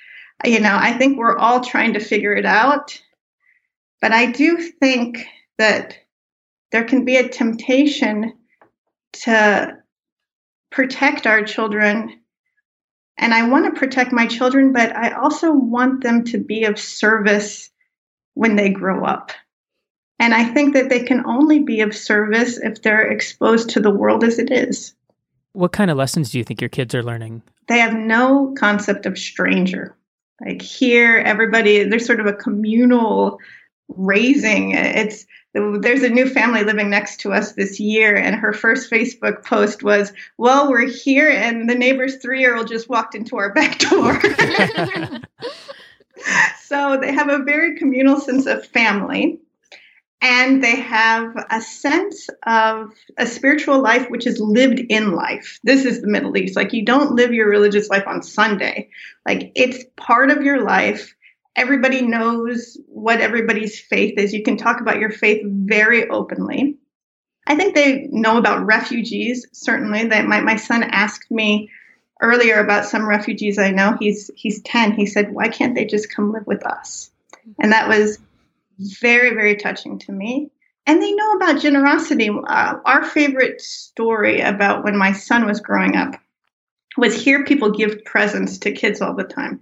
you 0.44 0.60
know, 0.60 0.76
I 0.78 0.92
think 0.92 1.16
we're 1.16 1.36
all 1.36 1.62
trying 1.62 1.94
to 1.94 2.00
figure 2.00 2.34
it 2.34 2.46
out. 2.46 3.00
But 4.00 4.12
I 4.12 4.30
do 4.30 4.58
think 4.58 5.26
that 5.58 5.96
there 6.72 6.84
can 6.84 7.04
be 7.04 7.16
a 7.16 7.28
temptation 7.28 8.34
to 9.12 9.78
protect 10.70 11.26
our 11.26 11.42
children. 11.42 12.20
And 13.16 13.32
I 13.32 13.48
want 13.48 13.72
to 13.72 13.78
protect 13.78 14.12
my 14.12 14.26
children, 14.26 14.72
but 14.72 14.94
I 14.94 15.12
also 15.12 15.52
want 15.52 16.02
them 16.02 16.24
to 16.24 16.38
be 16.38 16.64
of 16.64 16.78
service 16.78 17.70
when 18.34 18.56
they 18.56 18.70
grow 18.70 19.04
up. 19.04 19.30
And 20.18 20.34
I 20.34 20.44
think 20.44 20.74
that 20.74 20.90
they 20.90 21.00
can 21.00 21.24
only 21.26 21.60
be 21.60 21.80
of 21.80 21.96
service 21.96 22.58
if 22.58 22.82
they're 22.82 23.10
exposed 23.10 23.70
to 23.70 23.80
the 23.80 23.90
world 23.90 24.24
as 24.24 24.38
it 24.38 24.50
is. 24.50 24.94
What 25.52 25.72
kind 25.72 25.90
of 25.90 25.96
lessons 25.96 26.30
do 26.30 26.38
you 26.38 26.44
think 26.44 26.60
your 26.60 26.68
kids 26.68 26.94
are 26.94 27.02
learning? 27.02 27.42
They 27.68 27.78
have 27.78 27.94
no 27.94 28.54
concept 28.58 29.06
of 29.06 29.16
stranger. 29.16 29.96
Like 30.40 30.62
here, 30.62 31.18
everybody, 31.18 31.84
there's 31.84 32.06
sort 32.06 32.20
of 32.20 32.26
a 32.26 32.32
communal 32.32 33.38
raising. 33.88 34.72
It's 34.72 35.26
there's 35.52 36.02
a 36.02 36.08
new 36.08 36.28
family 36.28 36.64
living 36.64 36.90
next 36.90 37.20
to 37.20 37.32
us 37.32 37.52
this 37.52 37.78
year, 37.78 38.16
and 38.16 38.34
her 38.34 38.52
first 38.52 38.90
Facebook 38.90 39.44
post 39.44 39.84
was, 39.84 40.12
"Well, 40.36 40.68
we're 40.68 40.88
here, 40.88 41.30
and 41.30 41.70
the 41.70 41.76
neighbor's 41.76 42.16
three-year-old 42.16 42.66
just 42.66 42.88
walked 42.88 43.14
into 43.14 43.36
our 43.36 43.52
back 43.54 43.78
door." 43.78 44.20
so 46.60 46.98
they 47.00 47.12
have 47.12 47.28
a 47.28 47.44
very 47.44 47.76
communal 47.76 48.18
sense 48.18 48.46
of 48.46 48.66
family 48.66 49.38
and 50.24 50.64
they 50.64 50.76
have 50.76 51.36
a 51.50 51.60
sense 51.60 52.30
of 52.46 52.94
a 53.18 53.26
spiritual 53.26 53.82
life 53.82 54.08
which 54.08 54.26
is 54.26 54.40
lived 54.40 54.80
in 54.88 55.12
life. 55.12 55.60
This 55.64 55.84
is 55.84 56.00
the 56.00 56.08
Middle 56.08 56.34
East. 56.38 56.56
Like, 56.56 56.72
you 56.72 56.82
don't 56.82 57.14
live 57.14 57.34
your 57.34 57.46
religious 57.46 57.90
life 57.90 58.04
on 58.06 58.22
Sunday, 58.22 58.88
like, 59.26 59.52
it's 59.54 59.84
part 59.96 60.30
of 60.30 60.42
your 60.42 60.62
life. 60.62 61.14
Everybody 61.56 62.00
knows 62.00 62.78
what 62.86 63.20
everybody's 63.20 63.78
faith 63.78 64.18
is. 64.18 64.32
You 64.32 64.42
can 64.42 64.56
talk 64.56 64.80
about 64.80 64.98
your 64.98 65.10
faith 65.10 65.42
very 65.44 66.08
openly. 66.08 66.78
I 67.46 67.56
think 67.56 67.74
they 67.74 68.08
know 68.10 68.38
about 68.38 68.64
refugees. 68.64 69.46
Certainly, 69.52 70.08
that 70.08 70.24
my 70.24 70.40
my 70.40 70.56
son 70.56 70.82
asked 70.82 71.30
me 71.30 71.70
earlier 72.22 72.58
about 72.60 72.86
some 72.86 73.06
refugees 73.06 73.58
I 73.58 73.70
know. 73.70 73.96
He's 74.00 74.30
he's 74.34 74.62
ten. 74.62 74.92
He 74.92 75.04
said, 75.04 75.32
"Why 75.32 75.48
can't 75.48 75.74
they 75.74 75.84
just 75.84 76.12
come 76.12 76.32
live 76.32 76.46
with 76.46 76.64
us?" 76.64 77.10
And 77.60 77.72
that 77.72 77.88
was 77.88 78.18
very 78.78 79.34
very 79.34 79.56
touching 79.56 79.98
to 80.00 80.12
me. 80.12 80.50
And 80.86 81.00
they 81.00 81.12
know 81.12 81.32
about 81.32 81.62
generosity. 81.62 82.28
Uh, 82.28 82.76
our 82.84 83.04
favorite 83.04 83.60
story 83.60 84.40
about 84.40 84.84
when 84.84 84.96
my 84.96 85.12
son 85.12 85.46
was 85.46 85.60
growing 85.60 85.96
up 85.96 86.14
was 86.96 87.14
hear 87.14 87.44
people 87.44 87.70
give 87.70 88.04
presents 88.04 88.58
to 88.58 88.72
kids 88.72 89.00
all 89.00 89.14
the 89.14 89.24
time. 89.24 89.60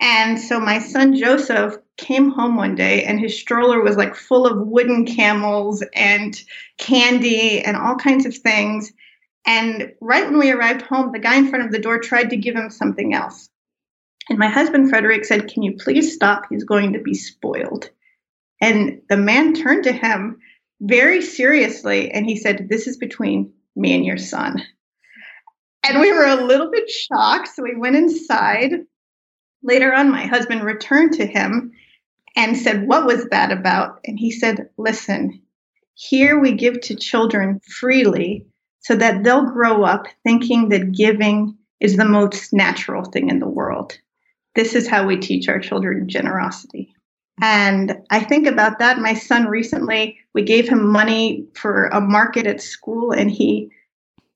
And 0.00 0.38
so 0.40 0.58
my 0.58 0.78
son 0.78 1.16
Joseph 1.16 1.76
came 1.96 2.30
home 2.30 2.56
one 2.56 2.74
day 2.74 3.04
and 3.04 3.20
his 3.20 3.38
stroller 3.38 3.80
was 3.80 3.96
like 3.96 4.16
full 4.16 4.46
of 4.46 4.66
wooden 4.66 5.06
camels 5.06 5.84
and 5.94 6.40
candy 6.78 7.60
and 7.60 7.76
all 7.76 7.96
kinds 7.96 8.26
of 8.26 8.36
things. 8.36 8.92
And 9.46 9.92
right 10.00 10.24
when 10.24 10.38
we 10.38 10.50
arrived 10.50 10.82
home, 10.82 11.12
the 11.12 11.18
guy 11.18 11.36
in 11.36 11.48
front 11.48 11.64
of 11.64 11.72
the 11.72 11.78
door 11.78 11.98
tried 11.98 12.30
to 12.30 12.36
give 12.36 12.56
him 12.56 12.70
something 12.70 13.14
else. 13.14 13.48
And 14.28 14.38
my 14.38 14.48
husband 14.48 14.88
Frederick 14.88 15.24
said, 15.24 15.48
Can 15.48 15.62
you 15.62 15.76
please 15.76 16.14
stop? 16.14 16.46
He's 16.48 16.64
going 16.64 16.92
to 16.92 17.00
be 17.00 17.14
spoiled. 17.14 17.90
And 18.62 19.02
the 19.10 19.18
man 19.18 19.52
turned 19.52 19.84
to 19.84 19.92
him 19.92 20.38
very 20.80 21.20
seriously 21.20 22.10
and 22.10 22.24
he 22.24 22.36
said, 22.36 22.68
This 22.70 22.86
is 22.86 22.96
between 22.96 23.52
me 23.76 23.94
and 23.94 24.04
your 24.06 24.16
son. 24.16 24.62
And 25.84 26.00
we 26.00 26.12
were 26.12 26.26
a 26.26 26.46
little 26.46 26.70
bit 26.70 26.88
shocked. 26.88 27.48
So 27.48 27.62
we 27.62 27.74
went 27.76 27.96
inside 27.96 28.86
Later 29.62 29.94
on, 29.94 30.10
my 30.10 30.26
husband 30.26 30.64
returned 30.64 31.12
to 31.14 31.26
him 31.26 31.72
and 32.34 32.56
said, 32.56 32.88
What 32.88 33.06
was 33.06 33.26
that 33.26 33.52
about? 33.52 34.00
And 34.04 34.18
he 34.18 34.30
said, 34.30 34.70
Listen, 34.76 35.42
here 35.94 36.38
we 36.38 36.52
give 36.52 36.80
to 36.82 36.96
children 36.96 37.60
freely 37.60 38.46
so 38.80 38.96
that 38.96 39.22
they'll 39.22 39.50
grow 39.52 39.84
up 39.84 40.06
thinking 40.24 40.70
that 40.70 40.92
giving 40.92 41.56
is 41.78 41.96
the 41.96 42.04
most 42.04 42.52
natural 42.52 43.04
thing 43.04 43.28
in 43.28 43.38
the 43.38 43.48
world. 43.48 43.98
This 44.54 44.74
is 44.74 44.88
how 44.88 45.06
we 45.06 45.16
teach 45.16 45.48
our 45.48 45.60
children 45.60 46.08
generosity. 46.08 46.94
And 47.40 47.96
I 48.10 48.20
think 48.20 48.46
about 48.46 48.78
that. 48.78 48.98
My 48.98 49.14
son 49.14 49.46
recently, 49.46 50.18
we 50.34 50.42
gave 50.42 50.68
him 50.68 50.86
money 50.86 51.46
for 51.54 51.86
a 51.86 52.00
market 52.00 52.46
at 52.46 52.60
school, 52.60 53.12
and 53.12 53.30
he 53.30 53.70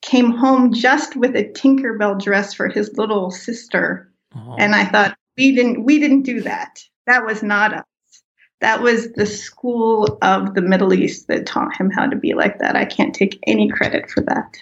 came 0.03 0.31
home 0.31 0.73
just 0.73 1.17
with 1.17 1.37
a 1.37 1.45
Tinkerbell 1.45 2.21
dress 2.23 2.55
for 2.55 2.69
his 2.69 2.97
little 2.97 3.31
sister 3.31 4.11
uh-huh. 4.37 4.57
And 4.59 4.75
I 4.75 4.85
thought 4.85 5.17
we 5.37 5.55
didn't 5.55 5.85
we 5.85 5.99
didn't 5.99 6.23
do 6.23 6.41
that. 6.43 6.81
That 7.07 7.25
was 7.25 7.43
not 7.43 7.75
us. 7.75 7.85
That 8.61 8.83
was 8.83 9.13
the 9.13 9.27
school 9.27 10.19
of 10.23 10.55
the 10.55 10.63
Middle 10.63 10.95
East 10.95 11.29
that 11.29 11.47
taught 11.47 11.77
him 11.77 11.91
how 11.91 12.07
to 12.07 12.17
be 12.17 12.35
like 12.35 12.59
that. 12.59 12.75
I 12.75 12.85
can't 12.85 13.15
take 13.15 13.39
any 13.47 13.69
credit 13.69 14.11
for 14.11 14.23
that. 14.23 14.57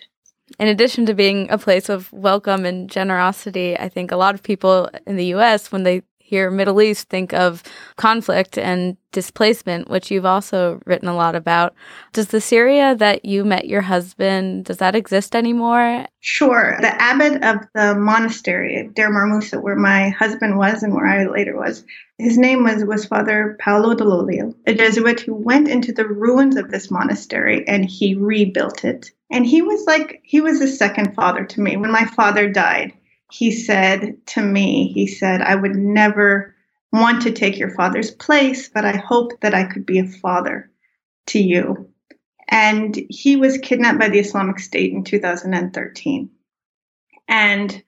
In 0.58 0.68
addition 0.68 1.06
to 1.06 1.14
being 1.14 1.50
a 1.50 1.58
place 1.58 1.88
of 1.88 2.12
welcome 2.12 2.64
and 2.64 2.90
generosity, 2.90 3.78
I 3.78 3.88
think 3.88 4.10
a 4.10 4.16
lot 4.16 4.34
of 4.34 4.42
people 4.42 4.90
in 5.06 5.16
the 5.16 5.26
US 5.26 5.72
when 5.72 5.84
they 5.84 6.02
hear 6.34 6.50
Middle 6.50 6.82
East 6.82 7.08
think 7.08 7.32
of 7.32 7.62
conflict 7.96 8.58
and 8.58 8.96
displacement, 9.12 9.88
which 9.88 10.10
you've 10.10 10.26
also 10.26 10.80
written 10.84 11.06
a 11.06 11.14
lot 11.14 11.36
about. 11.36 11.74
Does 12.12 12.28
the 12.28 12.40
Syria 12.40 12.96
that 12.96 13.24
you 13.24 13.44
met 13.44 13.68
your 13.68 13.82
husband, 13.82 14.64
does 14.64 14.78
that 14.78 14.96
exist 14.96 15.36
anymore? 15.36 16.06
Sure. 16.18 16.76
The 16.80 17.00
abbot 17.00 17.44
of 17.44 17.58
the 17.72 17.94
monastery, 17.94 18.90
Deir 18.92 19.10
Mar 19.10 19.26
Musa, 19.26 19.60
where 19.60 19.76
my 19.76 20.08
husband 20.08 20.58
was 20.58 20.82
and 20.82 20.92
where 20.92 21.06
I 21.06 21.26
later 21.26 21.56
was, 21.56 21.84
his 22.18 22.36
name 22.36 22.64
was, 22.64 22.84
was 22.84 23.06
Father 23.06 23.56
Paolo 23.60 23.94
Dall'Oglio, 23.94 24.54
a 24.66 24.74
Jesuit 24.74 25.20
who 25.20 25.34
went 25.34 25.68
into 25.68 25.92
the 25.92 26.08
ruins 26.08 26.56
of 26.56 26.70
this 26.72 26.90
monastery 26.90 27.66
and 27.68 27.84
he 27.84 28.16
rebuilt 28.16 28.84
it. 28.84 29.12
And 29.30 29.46
he 29.46 29.62
was 29.62 29.84
like, 29.86 30.20
he 30.24 30.40
was 30.40 30.60
a 30.60 30.66
second 30.66 31.14
father 31.14 31.44
to 31.44 31.60
me. 31.60 31.76
When 31.76 31.92
my 31.92 32.06
father 32.06 32.48
died, 32.50 32.92
he 33.34 33.50
said 33.50 34.24
to 34.28 34.40
me, 34.40 34.92
he 34.92 35.08
said, 35.08 35.40
I 35.40 35.56
would 35.56 35.74
never 35.74 36.54
want 36.92 37.22
to 37.22 37.32
take 37.32 37.58
your 37.58 37.74
father's 37.74 38.12
place, 38.12 38.68
but 38.68 38.84
I 38.84 38.96
hope 38.96 39.32
that 39.40 39.54
I 39.54 39.64
could 39.64 39.84
be 39.84 39.98
a 39.98 40.06
father 40.06 40.70
to 41.26 41.40
you. 41.40 41.90
And 42.48 42.96
he 43.08 43.34
was 43.34 43.58
kidnapped 43.58 43.98
by 43.98 44.08
the 44.08 44.20
Islamic 44.20 44.60
State 44.60 44.92
in 44.92 45.02
2013. 45.02 46.30
And 47.26 47.82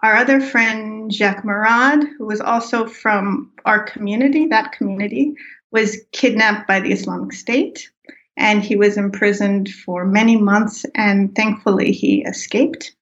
our 0.00 0.14
other 0.14 0.40
friend, 0.40 1.12
Jacques 1.12 1.44
Murad, 1.44 2.04
who 2.16 2.26
was 2.26 2.40
also 2.40 2.86
from 2.86 3.50
our 3.64 3.82
community, 3.82 4.46
that 4.46 4.70
community, 4.70 5.34
was 5.72 6.04
kidnapped 6.12 6.68
by 6.68 6.78
the 6.78 6.92
Islamic 6.92 7.32
State. 7.32 7.90
And 8.36 8.62
he 8.62 8.76
was 8.76 8.96
imprisoned 8.96 9.70
for 9.70 10.04
many 10.04 10.36
months, 10.36 10.86
and 10.94 11.34
thankfully 11.34 11.90
he 11.90 12.22
escaped 12.22 12.94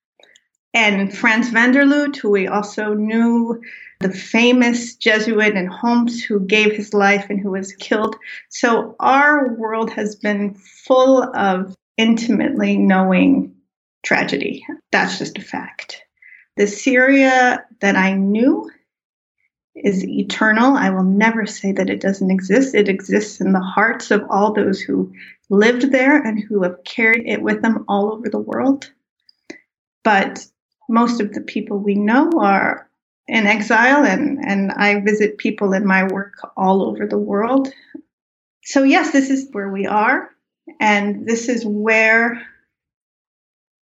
and 0.74 1.16
Frans 1.16 1.50
van 1.50 1.72
der 1.72 1.84
Lugt, 1.84 2.16
who 2.16 2.30
we 2.30 2.46
also 2.46 2.94
knew, 2.94 3.60
the 4.00 4.10
famous 4.10 4.96
Jesuit 4.96 5.54
in 5.54 5.66
Homs 5.66 6.22
who 6.22 6.40
gave 6.40 6.72
his 6.72 6.92
life 6.92 7.26
and 7.28 7.40
who 7.40 7.50
was 7.50 7.74
killed. 7.74 8.16
So 8.48 8.96
our 8.98 9.54
world 9.54 9.90
has 9.92 10.16
been 10.16 10.54
full 10.54 11.22
of 11.36 11.74
intimately 11.96 12.78
knowing 12.78 13.54
tragedy. 14.02 14.66
That's 14.90 15.18
just 15.18 15.38
a 15.38 15.42
fact. 15.42 16.02
The 16.56 16.66
Syria 16.66 17.64
that 17.80 17.96
I 17.96 18.14
knew 18.14 18.70
is 19.74 20.04
eternal. 20.04 20.76
I 20.76 20.90
will 20.90 21.04
never 21.04 21.46
say 21.46 21.72
that 21.72 21.88
it 21.88 22.00
doesn't 22.00 22.30
exist. 22.30 22.74
It 22.74 22.88
exists 22.88 23.40
in 23.40 23.52
the 23.52 23.60
hearts 23.60 24.10
of 24.10 24.24
all 24.28 24.52
those 24.52 24.80
who 24.80 25.12
lived 25.48 25.92
there 25.92 26.20
and 26.20 26.42
who 26.42 26.62
have 26.62 26.84
carried 26.84 27.26
it 27.26 27.40
with 27.40 27.62
them 27.62 27.84
all 27.88 28.12
over 28.12 28.28
the 28.28 28.38
world. 28.38 28.90
But 30.04 30.46
most 30.88 31.20
of 31.20 31.32
the 31.32 31.40
people 31.40 31.78
we 31.78 31.94
know 31.94 32.30
are 32.40 32.88
in 33.28 33.46
exile, 33.46 34.04
and, 34.04 34.38
and 34.44 34.72
I 34.72 35.00
visit 35.00 35.38
people 35.38 35.72
in 35.72 35.86
my 35.86 36.04
work 36.04 36.34
all 36.56 36.82
over 36.82 37.06
the 37.06 37.18
world. 37.18 37.72
So, 38.64 38.82
yes, 38.82 39.12
this 39.12 39.30
is 39.30 39.48
where 39.52 39.70
we 39.70 39.86
are, 39.86 40.30
and 40.80 41.26
this 41.26 41.48
is 41.48 41.64
where 41.64 42.42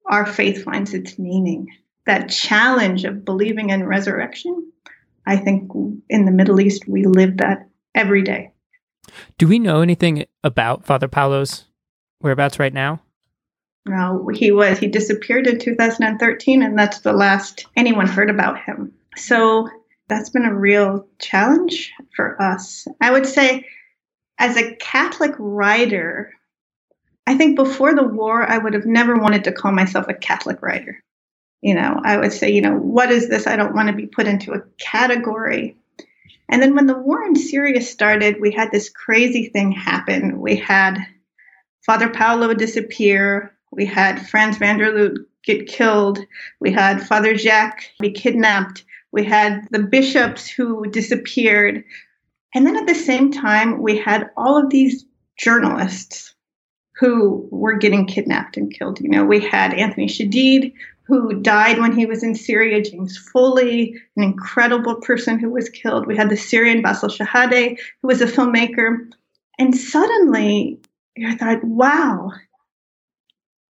our 0.06 0.26
faith 0.26 0.64
finds 0.64 0.94
its 0.94 1.18
meaning. 1.18 1.68
That 2.06 2.30
challenge 2.30 3.04
of 3.04 3.24
believing 3.24 3.70
in 3.70 3.84
resurrection, 3.84 4.72
I 5.26 5.36
think 5.36 5.72
in 6.08 6.24
the 6.24 6.30
Middle 6.30 6.60
East, 6.60 6.86
we 6.86 7.04
live 7.04 7.38
that 7.38 7.68
every 7.94 8.22
day. 8.22 8.52
Do 9.38 9.48
we 9.48 9.58
know 9.58 9.80
anything 9.80 10.24
about 10.44 10.84
Father 10.84 11.08
Paolo's 11.08 11.64
whereabouts 12.20 12.58
right 12.58 12.72
now? 12.72 13.00
No, 13.86 14.28
he 14.34 14.50
was 14.50 14.78
he 14.78 14.88
disappeared 14.88 15.46
in 15.46 15.58
2013, 15.58 16.62
and 16.62 16.78
that's 16.78 17.00
the 17.00 17.12
last 17.12 17.66
anyone 17.76 18.08
heard 18.08 18.30
about 18.30 18.60
him. 18.60 18.92
So 19.16 19.68
that's 20.08 20.30
been 20.30 20.44
a 20.44 20.54
real 20.54 21.06
challenge 21.18 21.92
for 22.14 22.40
us. 22.40 22.86
I 23.00 23.12
would 23.12 23.26
say, 23.26 23.66
as 24.38 24.56
a 24.56 24.74
Catholic 24.76 25.32
writer, 25.38 26.32
I 27.26 27.36
think 27.36 27.56
before 27.56 27.94
the 27.94 28.04
war, 28.04 28.48
I 28.48 28.58
would 28.58 28.74
have 28.74 28.86
never 28.86 29.16
wanted 29.16 29.44
to 29.44 29.52
call 29.52 29.72
myself 29.72 30.06
a 30.08 30.14
Catholic 30.14 30.62
writer. 30.62 31.02
You 31.62 31.74
know, 31.74 32.00
I 32.04 32.16
would 32.16 32.32
say, 32.32 32.50
you 32.50 32.60
know, 32.60 32.76
what 32.76 33.10
is 33.10 33.28
this? 33.28 33.46
I 33.46 33.56
don't 33.56 33.74
want 33.74 33.88
to 33.88 33.94
be 33.94 34.06
put 34.06 34.26
into 34.26 34.52
a 34.52 34.62
category. 34.78 35.76
And 36.48 36.62
then 36.62 36.74
when 36.74 36.86
the 36.86 36.98
war 36.98 37.24
in 37.24 37.34
Syria 37.34 37.80
started, 37.80 38.40
we 38.40 38.52
had 38.52 38.70
this 38.70 38.90
crazy 38.90 39.48
thing 39.48 39.72
happen. 39.72 40.40
We 40.40 40.56
had 40.56 40.98
Father 41.84 42.08
Paolo 42.08 42.54
disappear. 42.54 43.55
We 43.72 43.86
had 43.86 44.26
Frans 44.28 44.58
van 44.58 44.78
der 44.78 44.92
Lugt 44.92 45.18
get 45.44 45.68
killed. 45.68 46.18
We 46.60 46.72
had 46.72 47.06
Father 47.06 47.36
Jacques 47.36 47.84
be 48.00 48.10
kidnapped. 48.10 48.84
We 49.12 49.24
had 49.24 49.66
the 49.70 49.78
bishops 49.78 50.48
who 50.48 50.90
disappeared. 50.90 51.84
And 52.54 52.66
then 52.66 52.76
at 52.76 52.86
the 52.86 52.94
same 52.94 53.32
time, 53.32 53.80
we 53.80 53.98
had 53.98 54.30
all 54.36 54.56
of 54.58 54.70
these 54.70 55.04
journalists 55.38 56.34
who 56.96 57.46
were 57.50 57.76
getting 57.76 58.06
kidnapped 58.06 58.56
and 58.56 58.72
killed. 58.72 59.00
You 59.00 59.10
know, 59.10 59.24
we 59.24 59.40
had 59.40 59.74
Anthony 59.74 60.06
Shadid, 60.06 60.72
who 61.06 61.40
died 61.40 61.78
when 61.78 61.92
he 61.92 62.06
was 62.06 62.22
in 62.22 62.34
Syria, 62.34 62.82
James 62.82 63.16
Foley, 63.16 63.94
an 64.16 64.24
incredible 64.24 64.96
person 64.96 65.38
who 65.38 65.50
was 65.50 65.68
killed. 65.68 66.06
We 66.06 66.16
had 66.16 66.30
the 66.30 66.36
Syrian 66.36 66.82
Bassel 66.82 67.10
Shahade, 67.10 67.78
who 68.02 68.08
was 68.08 68.20
a 68.20 68.26
filmmaker. 68.26 69.10
And 69.58 69.76
suddenly, 69.76 70.80
I 71.24 71.36
thought, 71.36 71.62
wow, 71.62 72.32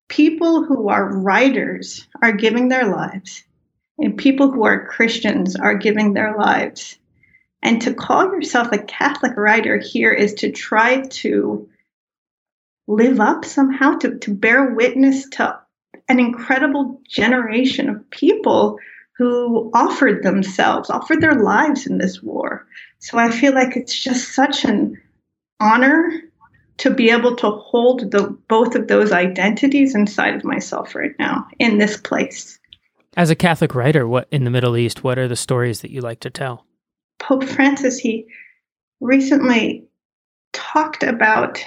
people 0.08 0.64
who 0.64 0.88
are 0.88 1.18
writers 1.18 2.06
are 2.22 2.32
giving 2.32 2.68
their 2.68 2.86
lives, 2.86 3.44
and 3.98 4.16
people 4.16 4.50
who 4.50 4.64
are 4.64 4.86
Christians 4.86 5.56
are 5.56 5.74
giving 5.74 6.12
their 6.12 6.36
lives. 6.36 6.98
And 7.62 7.82
to 7.82 7.94
call 7.94 8.26
yourself 8.32 8.68
a 8.72 8.78
Catholic 8.78 9.36
writer 9.36 9.78
here 9.78 10.12
is 10.12 10.34
to 10.34 10.52
try 10.52 11.02
to 11.02 11.68
live 12.86 13.20
up 13.20 13.44
somehow, 13.44 13.96
to, 13.98 14.18
to 14.18 14.34
bear 14.34 14.74
witness 14.74 15.28
to 15.30 15.58
an 16.08 16.20
incredible 16.20 17.00
generation 17.08 17.88
of 17.88 18.08
people 18.10 18.78
who 19.16 19.70
offered 19.74 20.22
themselves, 20.22 20.90
offered 20.90 21.20
their 21.20 21.34
lives 21.34 21.86
in 21.86 21.98
this 21.98 22.22
war. 22.22 22.66
So 22.98 23.18
I 23.18 23.30
feel 23.30 23.54
like 23.54 23.76
it's 23.76 23.98
just 23.98 24.34
such 24.34 24.64
an 24.64 25.00
honor 25.58 26.22
to 26.78 26.90
be 26.90 27.10
able 27.10 27.36
to 27.36 27.50
hold 27.50 28.10
the 28.10 28.36
both 28.48 28.74
of 28.74 28.88
those 28.88 29.12
identities 29.12 29.94
inside 29.94 30.34
of 30.34 30.44
myself 30.44 30.94
right 30.94 31.14
now 31.18 31.46
in 31.58 31.78
this 31.78 31.96
place. 31.96 32.58
As 33.16 33.30
a 33.30 33.34
Catholic 33.34 33.74
writer, 33.74 34.06
what 34.06 34.28
in 34.30 34.44
the 34.44 34.50
Middle 34.50 34.76
East, 34.76 35.02
what 35.02 35.18
are 35.18 35.28
the 35.28 35.36
stories 35.36 35.80
that 35.80 35.90
you 35.90 36.02
like 36.02 36.20
to 36.20 36.30
tell? 36.30 36.66
Pope 37.18 37.44
Francis 37.44 37.98
he 37.98 38.26
recently 39.00 39.86
talked 40.52 41.02
about 41.02 41.62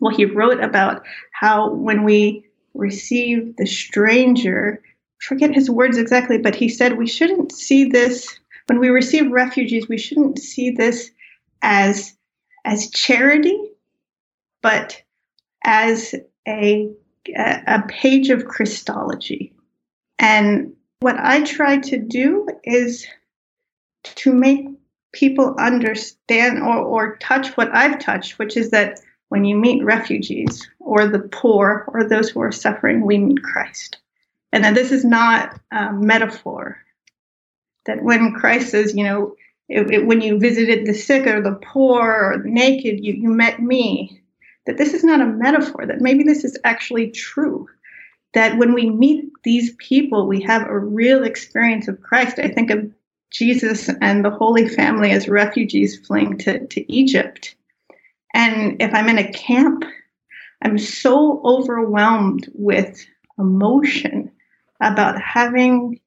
well 0.00 0.14
he 0.14 0.24
wrote 0.24 0.62
about 0.62 1.04
how 1.32 1.72
when 1.72 2.04
we 2.04 2.44
receive 2.74 3.56
the 3.56 3.66
stranger 3.66 4.82
forget 5.20 5.54
his 5.54 5.70
words 5.70 5.96
exactly 5.96 6.38
but 6.38 6.54
he 6.54 6.68
said 6.68 6.98
we 6.98 7.06
shouldn't 7.06 7.52
see 7.52 7.84
this 7.84 8.38
when 8.66 8.80
we 8.80 8.88
receive 8.88 9.30
refugees 9.30 9.88
we 9.88 9.98
shouldn't 9.98 10.38
see 10.38 10.70
this 10.70 11.10
as 11.62 12.16
as 12.64 12.90
charity 12.90 13.56
but 14.62 15.02
as 15.64 16.14
a 16.46 16.90
a 17.36 17.82
page 17.88 18.30
of 18.30 18.46
Christology. 18.46 19.52
And 20.18 20.72
what 21.00 21.16
I 21.18 21.42
try 21.42 21.78
to 21.78 21.98
do 21.98 22.48
is 22.64 23.06
to 24.02 24.32
make 24.32 24.66
people 25.12 25.54
understand 25.58 26.62
or, 26.62 26.78
or 26.78 27.16
touch 27.18 27.56
what 27.56 27.74
I've 27.74 27.98
touched, 27.98 28.38
which 28.38 28.56
is 28.56 28.70
that 28.70 29.00
when 29.28 29.44
you 29.44 29.56
meet 29.56 29.84
refugees 29.84 30.68
or 30.80 31.06
the 31.06 31.18
poor 31.18 31.84
or 31.88 32.04
those 32.04 32.30
who 32.30 32.40
are 32.40 32.52
suffering, 32.52 33.04
we 33.04 33.18
meet 33.18 33.42
Christ. 33.42 33.98
And 34.52 34.64
that 34.64 34.74
this 34.74 34.92
is 34.92 35.04
not 35.04 35.60
a 35.70 35.92
metaphor. 35.92 36.78
That 37.84 38.02
when 38.02 38.34
Christ 38.34 38.70
says, 38.70 38.94
you 38.94 39.04
know, 39.04 39.34
it, 39.68 39.90
it, 39.90 40.06
when 40.06 40.22
you 40.22 40.38
visited 40.38 40.86
the 40.86 40.94
sick 40.94 41.26
or 41.26 41.42
the 41.42 41.58
poor 41.62 42.32
or 42.32 42.42
the 42.42 42.48
naked, 42.48 43.04
you, 43.04 43.12
you 43.12 43.28
met 43.28 43.60
me 43.60 44.22
that 44.68 44.76
this 44.76 44.92
is 44.92 45.02
not 45.02 45.22
a 45.22 45.26
metaphor, 45.26 45.86
that 45.86 46.02
maybe 46.02 46.22
this 46.22 46.44
is 46.44 46.58
actually 46.62 47.10
true. 47.10 47.66
That 48.34 48.58
when 48.58 48.74
we 48.74 48.90
meet 48.90 49.24
these 49.42 49.74
people, 49.76 50.28
we 50.28 50.42
have 50.42 50.68
a 50.68 50.78
real 50.78 51.24
experience 51.24 51.88
of 51.88 52.02
Christ. 52.02 52.38
I 52.38 52.48
think 52.48 52.70
of 52.70 52.92
Jesus 53.30 53.88
and 54.02 54.22
the 54.22 54.30
Holy 54.30 54.68
Family 54.68 55.10
as 55.10 55.26
refugees 55.26 55.98
fleeing 56.06 56.36
to, 56.38 56.66
to 56.66 56.92
Egypt. 56.92 57.56
And 58.34 58.76
if 58.82 58.92
I'm 58.92 59.08
in 59.08 59.16
a 59.16 59.32
camp, 59.32 59.84
I'm 60.60 60.76
so 60.76 61.40
overwhelmed 61.46 62.50
with 62.52 63.06
emotion 63.38 64.30
about 64.82 65.18
having 65.18 65.98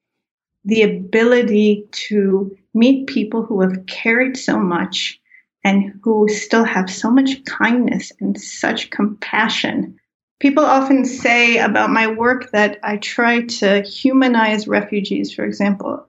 the 0.64 0.82
ability 0.82 1.88
to 1.90 2.56
meet 2.74 3.08
people 3.08 3.42
who 3.42 3.60
have 3.62 3.86
carried 3.86 4.36
so 4.36 4.56
much 4.56 5.20
and 5.64 5.92
who 6.02 6.28
still 6.28 6.64
have 6.64 6.90
so 6.90 7.10
much 7.10 7.44
kindness 7.44 8.12
and 8.20 8.40
such 8.40 8.90
compassion. 8.90 9.98
People 10.40 10.64
often 10.64 11.04
say 11.04 11.58
about 11.58 11.90
my 11.90 12.08
work 12.08 12.50
that 12.50 12.80
I 12.82 12.96
try 12.96 13.42
to 13.42 13.82
humanize 13.82 14.66
refugees, 14.66 15.32
for 15.32 15.44
example. 15.44 16.04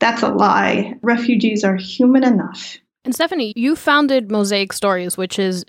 That's 0.00 0.22
a 0.22 0.28
lie. 0.28 0.94
Refugees 1.02 1.64
are 1.64 1.76
human 1.76 2.24
enough. 2.24 2.76
And 3.04 3.14
Stephanie, 3.14 3.54
you 3.56 3.74
founded 3.76 4.30
Mosaic 4.30 4.72
Stories, 4.72 5.16
which 5.16 5.38
is 5.38 5.64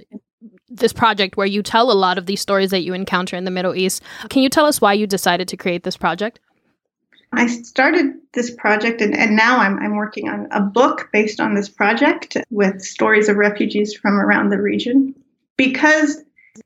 this 0.68 0.94
project 0.94 1.38
where 1.38 1.48
you 1.48 1.62
tell 1.64 1.92
a 1.92 1.94
lot 1.94 2.18
of 2.18 2.26
these 2.26 2.42
stories 2.42 2.72
that 2.72 2.84
you 2.84 2.94
encounter 2.94 3.36
in 3.36 3.46
the 3.46 3.52
Middle 3.52 3.76
East. 3.76 4.04
Can 4.30 4.42
you 4.42 4.50
tell 4.50 4.66
us 4.66 4.82
why 4.82 4.94
you 4.94 5.08
decided 5.08 5.48
to 5.50 5.58
create 5.58 5.84
this 5.84 5.98
project? 5.98 6.40
I 7.38 7.48
started 7.48 8.14
this 8.34 8.52
project, 8.52 9.02
and, 9.02 9.16
and 9.16 9.36
now 9.36 9.60
I'm, 9.60 9.80
I'm 9.80 9.96
working 9.96 10.30
on 10.30 10.48
a 10.52 10.62
book 10.62 11.10
based 11.12 11.40
on 11.40 11.56
this 11.56 11.70
project 11.70 12.38
with 12.50 12.82
stories 12.82 13.30
of 13.30 13.38
refugees 13.38 13.94
from 13.94 14.16
around 14.16 14.50
the 14.50 14.62
region. 14.62 15.16
Because 15.58 16.24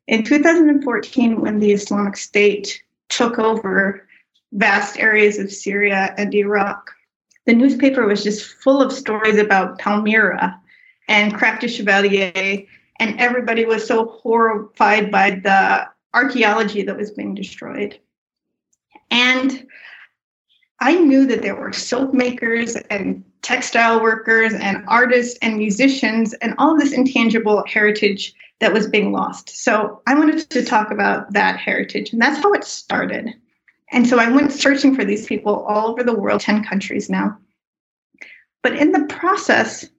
in 0.07 0.23
2014, 0.23 1.41
when 1.41 1.59
the 1.59 1.71
Islamic 1.71 2.17
State 2.17 2.81
took 3.09 3.39
over 3.39 4.07
vast 4.51 4.97
areas 4.99 5.37
of 5.37 5.51
Syria 5.51 6.13
and 6.17 6.33
Iraq, 6.33 6.91
the 7.45 7.53
newspaper 7.53 8.05
was 8.05 8.23
just 8.23 8.45
full 8.45 8.81
of 8.81 8.91
stories 8.91 9.37
about 9.37 9.79
Palmyra 9.79 10.59
and 11.07 11.33
du 11.59 11.67
Chevalier, 11.67 12.65
and 12.99 13.19
everybody 13.19 13.65
was 13.65 13.87
so 13.87 14.05
horrified 14.05 15.09
by 15.09 15.31
the 15.31 15.87
archaeology 16.13 16.83
that 16.83 16.97
was 16.97 17.11
being 17.11 17.33
destroyed. 17.33 17.99
And 19.09 19.65
I 20.81 20.95
knew 20.95 21.25
that 21.27 21.41
there 21.41 21.55
were 21.55 21.73
soap 21.73 22.13
makers 22.13 22.75
and 22.89 23.23
textile 23.41 24.01
workers 24.01 24.53
and 24.53 24.83
artists 24.87 25.37
and 25.41 25.57
musicians 25.57 26.33
and 26.35 26.55
all 26.57 26.77
this 26.77 26.93
intangible 26.93 27.63
heritage 27.67 28.33
that 28.59 28.73
was 28.73 28.87
being 28.87 29.11
lost. 29.11 29.49
So 29.49 30.01
I 30.07 30.15
wanted 30.15 30.49
to 30.49 30.63
talk 30.63 30.91
about 30.91 31.33
that 31.33 31.57
heritage, 31.57 32.11
and 32.11 32.21
that's 32.21 32.41
how 32.41 32.53
it 32.53 32.63
started. 32.63 33.33
And 33.91 34.07
so 34.07 34.19
I 34.19 34.29
went 34.29 34.51
searching 34.51 34.95
for 34.95 35.03
these 35.03 35.25
people 35.25 35.65
all 35.65 35.89
over 35.89 36.03
the 36.03 36.15
world, 36.15 36.41
10 36.41 36.63
countries 36.63 37.09
now. 37.09 37.37
But 38.61 38.75
in 38.75 38.91
the 38.91 39.05
process, 39.05 39.89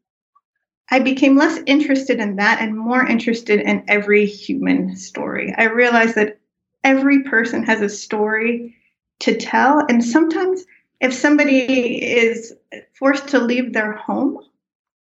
I 0.90 0.98
became 0.98 1.36
less 1.36 1.60
interested 1.66 2.20
in 2.20 2.36
that 2.36 2.60
and 2.60 2.76
more 2.76 3.06
interested 3.06 3.60
in 3.60 3.84
every 3.88 4.26
human 4.26 4.96
story. 4.96 5.54
I 5.56 5.64
realized 5.64 6.14
that 6.16 6.38
every 6.84 7.22
person 7.24 7.62
has 7.64 7.80
a 7.80 7.88
story 7.88 8.76
to 9.20 9.36
tell. 9.36 9.84
And 9.88 10.04
sometimes, 10.04 10.64
if 11.00 11.14
somebody 11.14 12.02
is 12.02 12.52
forced 12.98 13.28
to 13.28 13.38
leave 13.38 13.72
their 13.72 13.92
home 13.92 14.38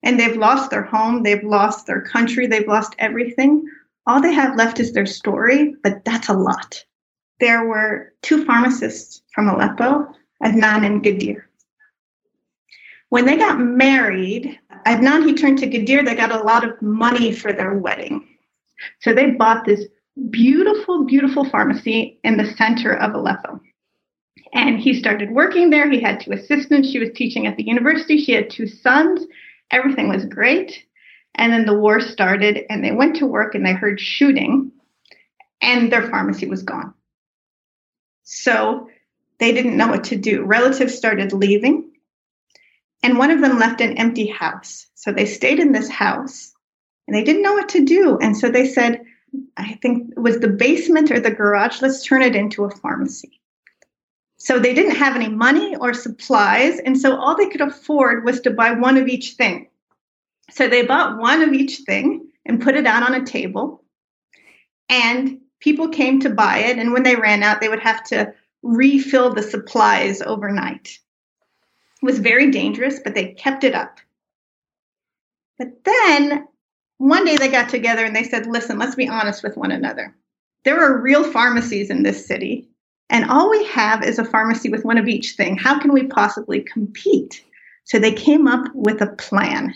and 0.03 0.19
they've 0.19 0.37
lost 0.37 0.69
their 0.69 0.83
home, 0.83 1.23
they've 1.23 1.43
lost 1.43 1.87
their 1.87 2.01
country, 2.01 2.47
they've 2.47 2.67
lost 2.67 2.95
everything, 2.99 3.65
all 4.07 4.21
they 4.21 4.33
have 4.33 4.55
left 4.55 4.79
is 4.79 4.93
their 4.93 5.05
story, 5.05 5.75
but 5.83 6.03
that's 6.05 6.29
a 6.29 6.33
lot. 6.33 6.83
There 7.39 7.67
were 7.67 8.13
two 8.21 8.43
pharmacists 8.45 9.21
from 9.33 9.47
Aleppo, 9.47 10.07
Adnan 10.43 10.85
and 10.85 11.03
Gadir. 11.03 11.43
When 13.09 13.25
they 13.25 13.37
got 13.37 13.59
married, 13.59 14.59
Adnan 14.85 15.25
he 15.25 15.33
turned 15.33 15.59
to 15.59 15.67
Gadir, 15.67 16.03
they 16.03 16.15
got 16.15 16.31
a 16.31 16.43
lot 16.43 16.63
of 16.63 16.81
money 16.81 17.31
for 17.31 17.53
their 17.53 17.75
wedding. 17.75 18.27
So 19.01 19.13
they 19.13 19.31
bought 19.31 19.65
this 19.65 19.85
beautiful, 20.29 21.05
beautiful 21.05 21.45
pharmacy 21.45 22.19
in 22.23 22.37
the 22.37 22.53
center 22.55 22.93
of 22.93 23.13
Aleppo. 23.13 23.59
And 24.53 24.79
he 24.79 24.99
started 24.99 25.31
working 25.31 25.69
there. 25.69 25.89
He 25.89 26.01
had 26.01 26.19
two 26.19 26.31
assistants. 26.31 26.89
She 26.89 26.99
was 26.99 27.11
teaching 27.13 27.45
at 27.47 27.57
the 27.57 27.63
university. 27.63 28.17
She 28.17 28.33
had 28.33 28.49
two 28.49 28.67
sons. 28.67 29.25
Everything 29.71 30.09
was 30.09 30.25
great. 30.25 30.85
And 31.35 31.53
then 31.53 31.65
the 31.65 31.77
war 31.77 32.01
started, 32.01 32.65
and 32.69 32.83
they 32.83 32.91
went 32.91 33.17
to 33.17 33.25
work 33.25 33.55
and 33.55 33.65
they 33.65 33.73
heard 33.73 33.99
shooting, 33.99 34.71
and 35.61 35.91
their 35.91 36.09
pharmacy 36.09 36.47
was 36.47 36.63
gone. 36.63 36.93
So 38.23 38.89
they 39.37 39.53
didn't 39.53 39.77
know 39.77 39.87
what 39.87 40.05
to 40.05 40.15
do. 40.15 40.43
Relatives 40.43 40.95
started 40.95 41.31
leaving, 41.31 41.91
and 43.03 43.17
one 43.17 43.31
of 43.31 43.41
them 43.41 43.59
left 43.59 43.81
an 43.81 43.97
empty 43.97 44.27
house. 44.27 44.87
So 44.95 45.11
they 45.11 45.25
stayed 45.25 45.59
in 45.59 45.71
this 45.71 45.89
house 45.89 46.53
and 47.07 47.15
they 47.15 47.23
didn't 47.23 47.41
know 47.41 47.53
what 47.53 47.69
to 47.69 47.85
do. 47.85 48.17
And 48.21 48.35
so 48.35 48.49
they 48.49 48.67
said, 48.67 49.01
I 49.55 49.75
think 49.81 50.11
it 50.11 50.19
was 50.19 50.39
the 50.39 50.49
basement 50.49 51.11
or 51.11 51.19
the 51.19 51.31
garage, 51.31 51.81
let's 51.81 52.03
turn 52.03 52.21
it 52.21 52.35
into 52.35 52.65
a 52.65 52.69
pharmacy. 52.69 53.39
So 54.39 54.57
they 54.57 54.73
didn't 54.73 54.95
have 54.95 55.15
any 55.15 55.27
money 55.27 55.75
or 55.75 55.93
supplies. 55.93 56.79
And 56.79 56.97
so 56.97 57.17
all 57.17 57.35
they 57.35 57.49
could 57.49 57.61
afford 57.61 58.23
was 58.23 58.39
to 58.41 58.51
buy 58.51 58.71
one 58.71 58.97
of 58.97 59.07
each 59.07 59.31
thing. 59.33 59.67
So 60.49 60.67
they 60.67 60.85
bought 60.85 61.19
one 61.19 61.41
of 61.41 61.53
each 61.53 61.79
thing 61.79 62.29
and 62.45 62.61
put 62.61 62.75
it 62.75 62.87
out 62.87 63.03
on 63.03 63.21
a 63.21 63.25
table. 63.25 63.83
And 64.87 65.39
people 65.59 65.89
came 65.89 66.21
to 66.21 66.29
buy 66.29 66.59
it. 66.59 66.79
And 66.79 66.93
when 66.93 67.03
they 67.03 67.17
ran 67.17 67.43
out, 67.43 67.59
they 67.59 67.67
would 67.67 67.81
have 67.81 68.01
to 68.05 68.33
refill 68.63 69.33
the 69.33 69.43
supplies 69.43 70.21
overnight. 70.21 70.97
It 72.01 72.05
was 72.05 72.19
very 72.19 72.49
dangerous, 72.49 72.99
but 73.03 73.15
they 73.15 73.33
kept 73.33 73.65
it 73.65 73.75
up. 73.75 73.99
But 75.57 75.83
then 75.83 76.47
one 76.97 77.25
day 77.25 77.35
they 77.35 77.49
got 77.49 77.67
together 77.67 78.05
and 78.05 78.15
they 78.15 78.23
said, 78.23 78.45
listen, 78.45 78.79
let's 78.79 78.95
be 78.95 79.09
honest 79.09 79.43
with 79.43 79.57
one 79.57 79.71
another. 79.71 80.15
There 80.63 80.81
are 80.81 81.01
real 81.01 81.29
pharmacies 81.29 81.89
in 81.89 82.03
this 82.03 82.25
city 82.25 82.68
and 83.09 83.29
all 83.29 83.49
we 83.49 83.65
have 83.65 84.03
is 84.03 84.19
a 84.19 84.25
pharmacy 84.25 84.69
with 84.69 84.85
one 84.85 84.97
of 84.97 85.07
each 85.07 85.31
thing. 85.31 85.57
How 85.57 85.79
can 85.79 85.91
we 85.91 86.03
possibly 86.03 86.61
compete? 86.61 87.43
So 87.85 87.97
they 87.97 88.13
came 88.13 88.47
up 88.47 88.65
with 88.75 89.01
a 89.01 89.07
plan. 89.07 89.73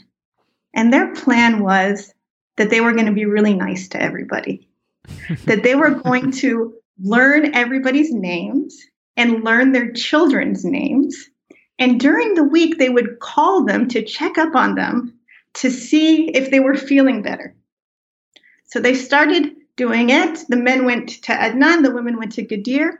And 0.76 0.94
their 0.94 1.14
plan 1.14 1.64
was 1.64 2.14
that 2.58 2.70
they 2.70 2.82
were 2.82 2.94
going 2.94 3.08
to 3.08 3.12
be 3.12 3.26
really 3.26 3.54
nice 3.54 3.88
to 3.90 4.02
everybody, 4.02 4.68
that 5.46 5.64
they 5.64 5.76
were 5.76 5.92
going 5.92 6.32
to 6.32 6.74
learn 7.02 7.56
everybody's 7.56 8.14
names 8.14 8.80
and 9.18 9.44
learn 9.44 9.72
their 9.72 9.92
children's 9.92 10.64
names. 10.64 11.30
And 11.80 12.00
during 12.00 12.36
the 12.36 12.44
week, 12.44 12.78
they 12.78 12.90
would 12.90 13.20
call 13.20 13.66
them 13.66 13.88
to 13.90 14.04
check 14.04 14.38
up 14.38 14.56
on 14.56 14.76
them 14.76 15.14
to 15.56 15.72
see 15.72 16.30
if 16.30 16.52
they 16.52 16.60
were 16.60 16.76
feeling 16.76 17.22
better. 17.22 17.56
So 18.66 18.80
they 18.80 18.96
started 18.96 19.56
doing 19.76 20.10
it. 20.10 20.44
The 20.50 20.56
men 20.56 20.86
went 20.86 21.10
to 21.24 21.32
Adnan, 21.32 21.84
the 21.84 21.92
women 21.92 22.18
went 22.18 22.32
to 22.34 22.46
Gadir. 22.46 22.94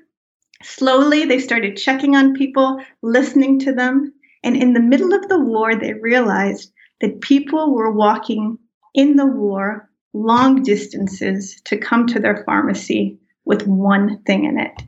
Slowly, 0.64 1.26
they 1.26 1.40
started 1.40 1.78
checking 1.78 2.16
on 2.16 2.34
people, 2.34 2.80
listening 3.02 3.60
to 3.60 3.74
them. 3.74 4.14
And 4.44 4.56
in 4.56 4.74
the 4.74 4.80
middle 4.80 5.14
of 5.14 5.28
the 5.28 5.40
war, 5.40 5.76
they 5.76 5.94
realized 5.94 6.72
that 7.02 7.22
people 7.22 7.74
were 7.74 7.92
walking 7.92 8.58
in 8.94 9.16
the 9.16 9.26
war 9.26 9.90
long 10.14 10.64
distances 10.64 11.60
to 11.66 11.78
come 11.78 12.08
to 12.08 12.20
their 12.20 12.44
pharmacy 12.46 13.20
with 13.46 13.68
one 13.68 14.22
thing 14.24 14.46
in 14.46 14.60
it. 14.60 14.84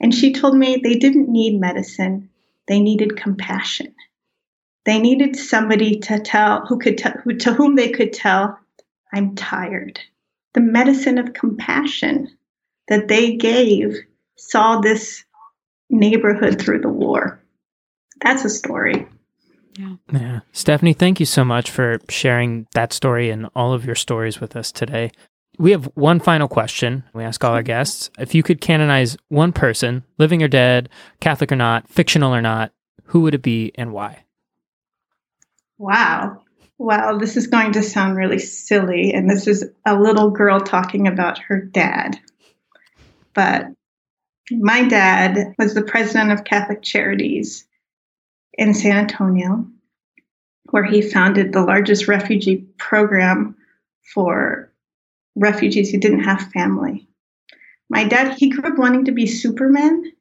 And 0.00 0.14
she 0.14 0.32
told 0.32 0.56
me 0.56 0.76
they 0.76 0.94
didn't 0.94 1.28
need 1.28 1.58
medicine, 1.58 2.30
they 2.68 2.80
needed 2.80 3.16
compassion. 3.16 3.94
They 4.84 5.00
needed 5.00 5.36
somebody 5.36 5.98
to 6.00 6.20
tell 6.20 6.64
who 6.66 6.78
could 6.78 7.00
who, 7.00 7.34
to 7.34 7.52
whom 7.52 7.74
they 7.74 7.90
could 7.90 8.12
tell, 8.12 8.58
I'm 9.12 9.34
tired. 9.34 9.98
The 10.54 10.60
medicine 10.60 11.18
of 11.18 11.32
compassion 11.32 12.28
that 12.88 13.08
they 13.08 13.36
gave 13.36 13.96
saw 14.38 14.80
this 14.80 15.24
neighborhood 15.90 16.60
through 16.60 16.80
the 16.80 16.88
war. 16.88 17.40
That's 18.22 18.44
a 18.44 18.50
story. 18.50 19.06
Yeah. 19.78 19.96
yeah. 20.12 20.40
Stephanie, 20.52 20.92
thank 20.92 21.20
you 21.20 21.26
so 21.26 21.44
much 21.44 21.70
for 21.70 21.98
sharing 22.08 22.66
that 22.74 22.92
story 22.92 23.30
and 23.30 23.48
all 23.54 23.72
of 23.72 23.84
your 23.84 23.94
stories 23.94 24.40
with 24.40 24.56
us 24.56 24.72
today. 24.72 25.12
We 25.58 25.72
have 25.72 25.86
one 25.94 26.20
final 26.20 26.48
question 26.48 27.04
we 27.12 27.24
ask 27.24 27.42
all 27.44 27.52
our 27.52 27.60
mm-hmm. 27.60 27.66
guests. 27.66 28.10
If 28.18 28.34
you 28.34 28.42
could 28.42 28.60
canonize 28.60 29.16
one 29.28 29.52
person, 29.52 30.04
living 30.18 30.42
or 30.42 30.48
dead, 30.48 30.88
Catholic 31.20 31.52
or 31.52 31.56
not, 31.56 31.88
fictional 31.88 32.34
or 32.34 32.42
not, 32.42 32.72
who 33.04 33.20
would 33.20 33.34
it 33.34 33.42
be 33.42 33.72
and 33.76 33.92
why? 33.92 34.24
Wow. 35.78 36.42
Well, 36.78 37.18
this 37.18 37.36
is 37.36 37.46
going 37.46 37.72
to 37.72 37.82
sound 37.82 38.16
really 38.16 38.38
silly. 38.38 39.12
And 39.12 39.28
this 39.28 39.46
is 39.46 39.64
a 39.84 39.98
little 39.98 40.30
girl 40.30 40.60
talking 40.60 41.08
about 41.08 41.38
her 41.38 41.60
dad. 41.60 42.18
But 43.34 43.66
my 44.50 44.86
dad 44.86 45.54
was 45.58 45.74
the 45.74 45.82
president 45.82 46.32
of 46.32 46.44
Catholic 46.44 46.82
Charities 46.82 47.66
in 48.54 48.74
San 48.74 48.96
Antonio, 48.96 49.66
where 50.70 50.84
he 50.84 51.02
founded 51.02 51.52
the 51.52 51.62
largest 51.62 52.08
refugee 52.08 52.66
program 52.78 53.56
for 54.14 54.72
refugees 55.36 55.90
who 55.90 55.98
didn't 55.98 56.24
have 56.24 56.50
family. 56.52 57.08
My 57.88 58.04
dad, 58.04 58.36
he 58.36 58.50
grew 58.50 58.70
up 58.70 58.78
wanting 58.78 59.04
to 59.06 59.12
be 59.12 59.26
Superman. 59.26 60.12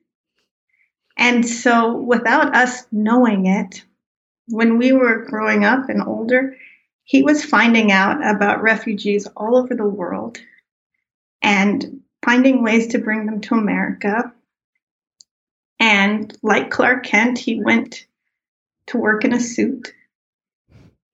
And 1.17 1.45
so, 1.45 1.97
without 1.97 2.55
us 2.55 2.85
knowing 2.91 3.47
it, 3.47 3.83
when 4.47 4.77
we 4.77 4.91
were 4.91 5.25
growing 5.25 5.65
up 5.65 5.89
and 5.89 6.01
older, 6.01 6.55
he 7.03 7.23
was 7.23 7.43
finding 7.43 7.91
out 7.91 8.25
about 8.25 8.61
refugees 8.61 9.27
all 9.35 9.57
over 9.57 9.73
the 9.73 9.87
world 9.87 10.37
and 11.41 12.01
finding 12.27 12.61
ways 12.61 12.87
to 12.87 12.97
bring 12.97 13.25
them 13.25 13.39
to 13.39 13.55
America. 13.55 14.33
And 15.79 16.37
like 16.43 16.69
Clark 16.69 17.05
Kent, 17.05 17.37
he 17.37 17.63
went 17.63 18.05
to 18.87 18.97
work 18.97 19.23
in 19.23 19.31
a 19.31 19.39
suit. 19.39 19.93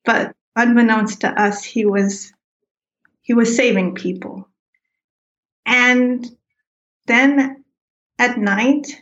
But 0.04 0.36
unbeknownst 0.56 1.22
to 1.22 1.30
us, 1.30 1.64
he 1.64 1.86
was 1.86 2.34
he 3.22 3.36
was 3.36 3.56
saving 3.56 3.94
people. 3.94 4.48
And 5.68 6.26
then 7.06 7.64
at 8.18 8.40
night, 8.40 9.00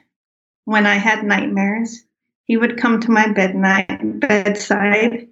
when 0.66 0.86
I 0.86 0.96
had 0.96 1.24
nightmares, 1.24 2.04
he 2.44 2.58
would 2.58 2.78
come 2.78 3.00
to 3.00 3.12
my 3.12 3.32
bed 3.32 3.56
night, 3.56 4.20
bedside 4.20 5.30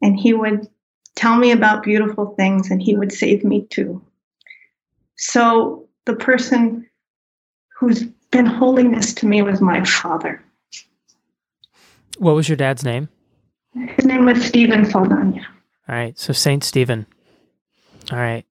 and 0.00 0.16
he 0.16 0.32
would 0.32 0.68
tell 1.16 1.36
me 1.36 1.50
about 1.50 1.82
beautiful 1.82 2.36
things 2.36 2.70
and 2.70 2.80
he 2.80 2.94
would 2.96 3.10
save 3.10 3.42
me 3.42 3.66
too. 3.68 4.00
So 5.16 5.88
the 6.06 6.14
person 6.14 6.88
who's 7.78 8.04
been 8.30 8.46
holding 8.46 8.92
this 8.92 9.14
to 9.14 9.26
me 9.26 9.42
was 9.42 9.60
my 9.60 9.84
father. 9.84 10.42
What 12.18 12.34
was 12.34 12.48
your 12.48 12.56
dad's 12.56 12.84
name? 12.84 13.08
His 13.74 14.04
name 14.04 14.24
was 14.24 14.44
Stephen 14.44 14.84
Saldana. 14.84 15.46
All 15.88 15.94
right, 15.94 16.18
so 16.18 16.32
Saint 16.32 16.64
Stephen. 16.64 17.06
All 18.12 18.18
right. 18.18 18.44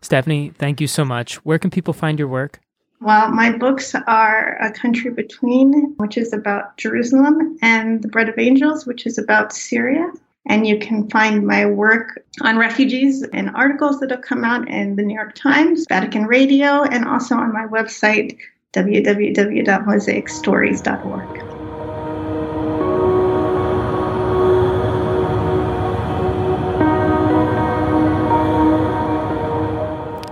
Stephanie, 0.00 0.52
thank 0.58 0.80
you 0.80 0.86
so 0.86 1.04
much. 1.04 1.36
Where 1.44 1.58
can 1.58 1.70
people 1.70 1.94
find 1.94 2.18
your 2.18 2.28
work? 2.28 2.60
Well, 3.00 3.30
my 3.30 3.52
books 3.52 3.94
are 3.94 4.56
A 4.62 4.70
Country 4.70 5.10
Between, 5.10 5.94
which 5.96 6.16
is 6.16 6.32
about 6.32 6.76
Jerusalem, 6.76 7.58
and 7.60 8.02
The 8.02 8.08
Bread 8.08 8.28
of 8.28 8.38
Angels, 8.38 8.86
which 8.86 9.06
is 9.06 9.18
about 9.18 9.52
Syria. 9.52 10.10
And 10.46 10.66
you 10.66 10.78
can 10.78 11.08
find 11.08 11.46
my 11.46 11.64
work 11.66 12.22
on 12.42 12.58
refugees 12.58 13.22
and 13.22 13.48
articles 13.54 14.00
that 14.00 14.10
have 14.10 14.20
come 14.20 14.44
out 14.44 14.68
in 14.68 14.96
the 14.96 15.02
New 15.02 15.14
York 15.14 15.34
Times, 15.34 15.86
Vatican 15.88 16.26
Radio, 16.26 16.82
and 16.82 17.06
also 17.06 17.36
on 17.36 17.50
my 17.52 17.66
website, 17.66 18.36
www.mosaicstories.org. 18.74 21.53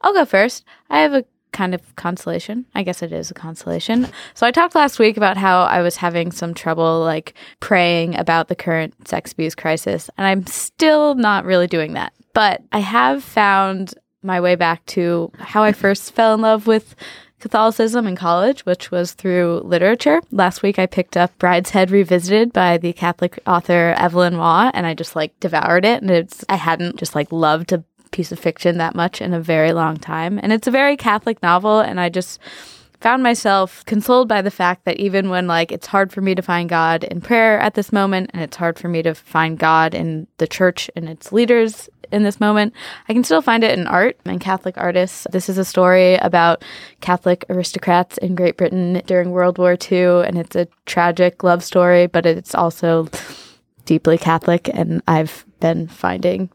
I'll 0.00 0.14
go 0.14 0.24
first. 0.24 0.64
I 0.88 1.00
have 1.00 1.14
a 1.14 1.24
kind 1.52 1.74
of 1.74 1.96
consolation. 1.96 2.66
I 2.74 2.82
guess 2.82 3.02
it 3.02 3.12
is 3.12 3.30
a 3.30 3.34
consolation. 3.34 4.08
So 4.34 4.46
I 4.46 4.50
talked 4.50 4.74
last 4.74 4.98
week 4.98 5.16
about 5.16 5.36
how 5.36 5.62
I 5.62 5.82
was 5.82 5.96
having 5.96 6.30
some 6.32 6.54
trouble 6.54 7.00
like 7.00 7.34
praying 7.58 8.16
about 8.16 8.48
the 8.48 8.54
current 8.54 9.08
sex 9.08 9.32
abuse 9.32 9.54
crisis, 9.54 10.10
and 10.16 10.26
I'm 10.26 10.46
still 10.46 11.14
not 11.14 11.44
really 11.44 11.66
doing 11.66 11.94
that. 11.94 12.12
But 12.32 12.62
I 12.72 12.78
have 12.78 13.24
found 13.24 13.94
my 14.22 14.40
way 14.40 14.54
back 14.54 14.84
to 14.86 15.32
how 15.38 15.62
I 15.62 15.72
first 15.72 16.12
fell 16.12 16.34
in 16.34 16.40
love 16.40 16.66
with 16.66 16.94
Catholicism 17.40 18.06
in 18.06 18.16
college, 18.16 18.66
which 18.66 18.90
was 18.90 19.14
through 19.14 19.62
literature. 19.64 20.20
Last 20.30 20.62
week 20.62 20.78
I 20.78 20.84
picked 20.86 21.16
up 21.16 21.36
Brideshead 21.38 21.90
Revisited 21.90 22.52
by 22.52 22.76
the 22.76 22.92
Catholic 22.92 23.40
author 23.46 23.94
Evelyn 23.96 24.36
Waugh 24.36 24.70
and 24.74 24.86
I 24.86 24.92
just 24.92 25.16
like 25.16 25.38
devoured 25.40 25.86
it 25.86 26.02
and 26.02 26.10
it's 26.10 26.44
I 26.50 26.56
hadn't 26.56 26.96
just 26.96 27.14
like 27.14 27.32
loved 27.32 27.72
a 27.72 27.82
piece 28.10 28.32
of 28.32 28.38
fiction 28.38 28.78
that 28.78 28.94
much 28.94 29.20
in 29.20 29.32
a 29.32 29.40
very 29.40 29.72
long 29.72 29.96
time. 29.96 30.38
And 30.42 30.52
it's 30.52 30.66
a 30.66 30.72
very 30.72 30.96
Catholic 30.96 31.42
novel 31.42 31.80
and 31.80 32.00
I 32.00 32.08
just 32.08 32.40
found 33.00 33.22
myself 33.22 33.84
consoled 33.86 34.28
by 34.28 34.42
the 34.42 34.50
fact 34.50 34.84
that 34.84 34.98
even 34.98 35.30
when 35.30 35.46
like 35.46 35.72
it's 35.72 35.86
hard 35.86 36.12
for 36.12 36.20
me 36.20 36.34
to 36.34 36.42
find 36.42 36.68
God 36.68 37.04
in 37.04 37.20
prayer 37.20 37.58
at 37.58 37.74
this 37.74 37.92
moment 37.92 38.30
and 38.32 38.42
it's 38.42 38.56
hard 38.56 38.78
for 38.78 38.88
me 38.88 39.02
to 39.02 39.14
find 39.14 39.58
God 39.58 39.94
in 39.94 40.26
the 40.36 40.46
church 40.46 40.90
and 40.94 41.08
its 41.08 41.32
leaders 41.32 41.88
in 42.12 42.24
this 42.24 42.40
moment, 42.40 42.74
I 43.08 43.12
can 43.12 43.24
still 43.24 43.40
find 43.40 43.64
it 43.64 43.78
in 43.78 43.86
art 43.86 44.18
and 44.24 44.40
Catholic 44.40 44.76
artists. 44.76 45.26
This 45.30 45.48
is 45.48 45.56
a 45.56 45.64
story 45.64 46.16
about 46.16 46.62
Catholic 47.00 47.44
aristocrats 47.48 48.18
in 48.18 48.34
Great 48.34 48.56
Britain 48.56 49.00
during 49.06 49.30
World 49.30 49.58
War 49.58 49.78
II 49.90 50.26
and 50.26 50.36
it's 50.36 50.56
a 50.56 50.68
tragic 50.84 51.42
love 51.42 51.64
story, 51.64 52.06
but 52.06 52.26
it's 52.26 52.54
also 52.54 53.08
deeply 53.86 54.18
Catholic 54.18 54.68
and 54.72 55.02
I've 55.08 55.46
been 55.60 55.88
finding 55.88 56.50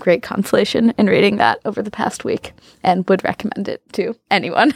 great 0.00 0.22
consolation 0.22 0.92
in 0.98 1.06
reading 1.06 1.36
that 1.36 1.60
over 1.64 1.82
the 1.82 1.90
past 1.90 2.24
week 2.24 2.52
and 2.82 3.08
would 3.08 3.22
recommend 3.22 3.68
it 3.68 3.82
to 3.92 4.16
anyone. 4.30 4.74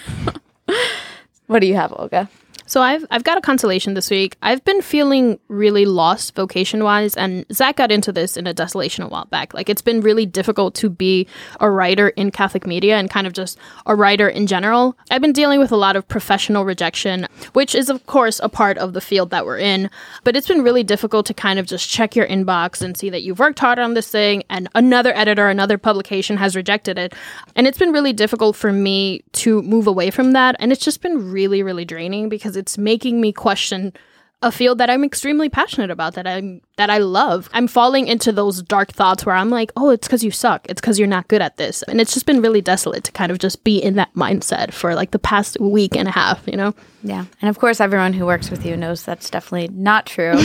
what 1.47 1.61
do 1.61 1.67
you 1.67 1.75
have, 1.75 1.93
Olga? 1.97 2.29
So 2.75 2.83
I've 2.83 3.07
I've 3.09 3.23
got 3.23 3.39
a 3.39 3.41
consolation 3.41 3.95
this 3.95 4.11
week. 4.11 4.37
I've 4.43 4.65
been 4.65 4.83
feeling 4.83 5.39
really 5.47 5.87
lost 5.87 6.35
vocation 6.35 6.83
wise, 6.83 7.15
and 7.17 7.47
Zach 7.53 7.77
got 7.77 7.93
into 7.93 8.11
this 8.11 8.37
in 8.37 8.49
a 8.49 8.53
desolation 8.53 9.05
a 9.05 9.09
while 9.09 9.27
back. 9.27 9.55
Like 9.55 9.69
it's 9.69 9.81
been 9.81 10.01
really 10.01 10.27
difficult 10.27 10.75
to 10.77 10.91
be 10.91 11.29
a 11.61 11.71
writer 11.71 12.09
in 12.09 12.33
Catholic 12.33 12.67
media 12.67 12.97
and 12.97 13.09
kind 13.09 13.29
of 13.29 13.33
just 13.33 13.59
a 13.87 13.95
writer 13.95 14.29
in 14.29 14.49
general. 14.49 14.97
I've 15.09 15.21
been 15.21 15.33
dealing 15.33 15.61
with 15.61 15.71
a 15.71 15.77
lot 15.77 15.95
of 15.95 16.09
professional 16.09 16.65
rejection, 16.65 17.29
which 17.53 17.77
is 17.77 17.89
of 17.89 18.05
course 18.07 18.41
a 18.43 18.49
part 18.49 18.77
of 18.79 18.93
the 18.93 19.01
field 19.01 19.31
that 19.31 19.47
we're 19.47 19.61
in. 19.61 19.89
But 20.25 20.35
it's 20.35 20.49
been 20.49 20.65
really 20.65 20.83
difficult 20.83 21.27
to 21.27 21.35
kind 21.35 21.61
of 21.61 21.67
just 21.67 21.89
check 21.89 22.17
your 22.17 22.27
inbox 22.27 22.83
and 22.83 22.97
see 22.97 23.09
that 23.09 23.23
you've 23.23 23.39
worked 23.39 23.61
hard 23.61 23.79
on 23.79 23.95
this 23.95 24.09
thing, 24.09 24.43
and 24.51 24.69
another 24.75 25.17
editor, 25.17 25.49
another 25.49 25.79
publication 25.79 26.39
has 26.39 26.57
rejected 26.57 26.99
it, 26.99 27.15
and 27.55 27.69
it's 27.69 27.79
been 27.79 27.93
really 27.93 28.13
difficult 28.13 28.57
for 28.57 28.73
me 28.73 29.23
to 29.31 29.63
move 29.63 29.87
away 29.87 30.11
from 30.11 30.33
that. 30.33 30.57
And 30.59 30.73
it's 30.73 30.85
just 30.85 31.03
been 31.03 31.31
really 31.31 31.63
really 31.63 31.85
draining 31.85 32.29
because 32.29 32.55
because 32.55 32.63
it's 32.65 32.79
making 32.79 33.21
me 33.21 33.31
question 33.31 33.93
a 34.41 34.51
field 34.51 34.79
that 34.79 34.89
I'm 34.89 35.05
extremely 35.05 35.51
passionate 35.51 35.91
about 35.91 36.15
that 36.15 36.27
I'm 36.27 36.63
that 36.79 36.89
I 36.89 36.99
love. 36.99 37.51
I'm 37.53 37.67
falling 37.67 38.07
into 38.09 38.33
those 38.33 38.63
dark 38.63 38.91
thoughts 38.91 39.27
where 39.27 39.35
I'm 39.35 39.51
like, 39.51 39.71
"Oh, 39.77 39.91
it's 39.91 40.09
cuz 40.09 40.25
you 40.25 40.31
suck. 40.31 40.67
It's 40.71 40.81
cuz 40.81 40.99
you're 40.99 41.15
not 41.17 41.29
good 41.29 41.43
at 41.43 41.59
this." 41.59 41.83
And 41.83 42.01
it's 42.01 42.15
just 42.15 42.25
been 42.25 42.41
really 42.41 42.63
desolate 42.63 43.05
to 43.05 43.13
kind 43.13 43.31
of 43.31 43.39
just 43.39 43.65
be 43.65 43.77
in 43.79 43.97
that 43.97 44.15
mindset 44.15 44.73
for 44.73 44.95
like 44.95 45.11
the 45.11 45.19
past 45.19 45.61
week 45.61 45.95
and 45.95 46.09
a 46.09 46.13
half, 46.23 46.43
you 46.47 46.57
know. 46.57 46.75
Yeah. 47.07 47.27
And 47.43 47.51
of 47.51 47.59
course 47.59 47.81
everyone 47.81 48.15
who 48.15 48.25
works 48.25 48.51
with 48.51 48.65
you 48.65 48.79
knows 48.79 49.03
that's 49.05 49.29
definitely 49.29 49.69
not 49.69 50.07
true. 50.07 50.33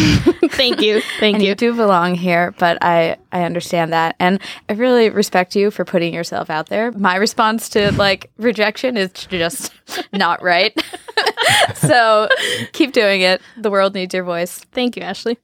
Thank 0.49 0.81
you. 0.81 1.01
Thank 1.19 1.35
and 1.35 1.43
you. 1.43 1.49
you 1.49 1.55
do 1.55 1.73
belong 1.73 2.15
here, 2.15 2.53
but 2.59 2.77
I 2.81 3.15
I 3.31 3.43
understand 3.43 3.93
that. 3.93 4.17
And 4.19 4.41
I 4.67 4.73
really 4.73 5.09
respect 5.09 5.55
you 5.55 5.71
for 5.71 5.85
putting 5.85 6.13
yourself 6.13 6.49
out 6.49 6.67
there. 6.67 6.91
My 6.91 7.15
response 7.15 7.69
to 7.69 7.93
like 7.93 8.29
rejection 8.37 8.97
is 8.97 9.11
just 9.13 9.71
not 10.13 10.43
right. 10.43 10.77
so 11.75 12.27
keep 12.73 12.91
doing 12.91 13.21
it. 13.21 13.41
The 13.57 13.71
world 13.71 13.93
needs 13.93 14.13
your 14.13 14.25
voice. 14.25 14.59
Thank 14.73 14.97
you, 14.97 15.03
Ashley. 15.03 15.37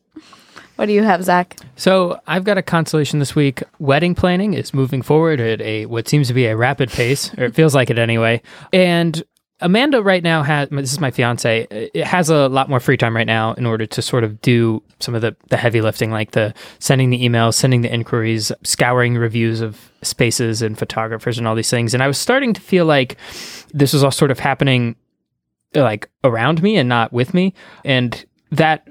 What 0.76 0.88
do 0.88 0.92
you 0.92 1.04
have, 1.04 1.24
Zach? 1.24 1.56
So 1.78 2.20
I've 2.28 2.44
got 2.44 2.58
a 2.58 2.62
consolation 2.62 3.20
this 3.20 3.34
week. 3.34 3.64
Wedding 3.80 4.16
planning 4.16 4.54
is 4.54 4.74
moving 4.74 5.02
forward 5.02 5.40
at 5.40 5.62
a 5.62 5.86
what 5.86 6.10
seems 6.10 6.28
to 6.28 6.34
be 6.34 6.46
a 6.48 6.58
rapid 6.58 6.90
pace, 6.90 7.34
or 7.38 7.46
it 7.46 7.56
feels 7.56 7.74
like 7.74 7.90
it 7.90 7.98
anyway. 7.98 8.42
And 8.74 9.24
Amanda 9.62 10.04
right 10.04 10.22
now 10.22 10.44
has 10.44 10.68
this 10.70 10.92
is 10.92 11.00
my 11.00 11.12
fiance. 11.12 11.64
Uh, 11.64 11.88
it 11.94 12.06
has 12.06 12.30
a 12.30 12.50
lot 12.50 12.70
more 12.70 12.80
free 12.80 12.98
time 12.98 13.16
right 13.16 13.28
now 13.28 13.54
in 13.54 13.66
order 13.66 13.86
to 13.86 14.02
sort 14.02 14.24
of 14.24 14.42
do 14.42 14.84
some 15.00 15.16
of 15.16 15.22
the 15.22 15.36
the 15.50 15.58
heavy 15.58 15.82
lifting, 15.82 16.12
like 16.12 16.32
the 16.32 16.54
sending 16.80 17.10
the 17.10 17.24
emails, 17.24 17.54
sending 17.54 17.82
the 17.82 17.94
inquiries, 17.94 18.52
scouring 18.64 19.16
reviews 19.16 19.62
of 19.62 19.92
spaces 20.02 20.62
and 20.62 20.78
photographers 20.78 21.38
and 21.38 21.48
all 21.48 21.56
these 21.56 21.70
things. 21.70 21.94
And 21.94 22.04
I 22.04 22.08
was 22.08 22.18
starting 22.18 22.54
to 22.54 22.62
feel 22.62 22.86
like 22.86 23.18
this 23.74 23.94
was 23.94 24.04
all 24.04 24.12
sort 24.12 24.32
of 24.32 24.40
happening 24.40 24.96
like 25.74 26.10
around 26.24 26.62
me 26.62 26.78
and 26.78 26.90
not 26.90 27.14
with 27.14 27.34
me, 27.34 27.54
and 27.86 28.26
that 28.52 28.88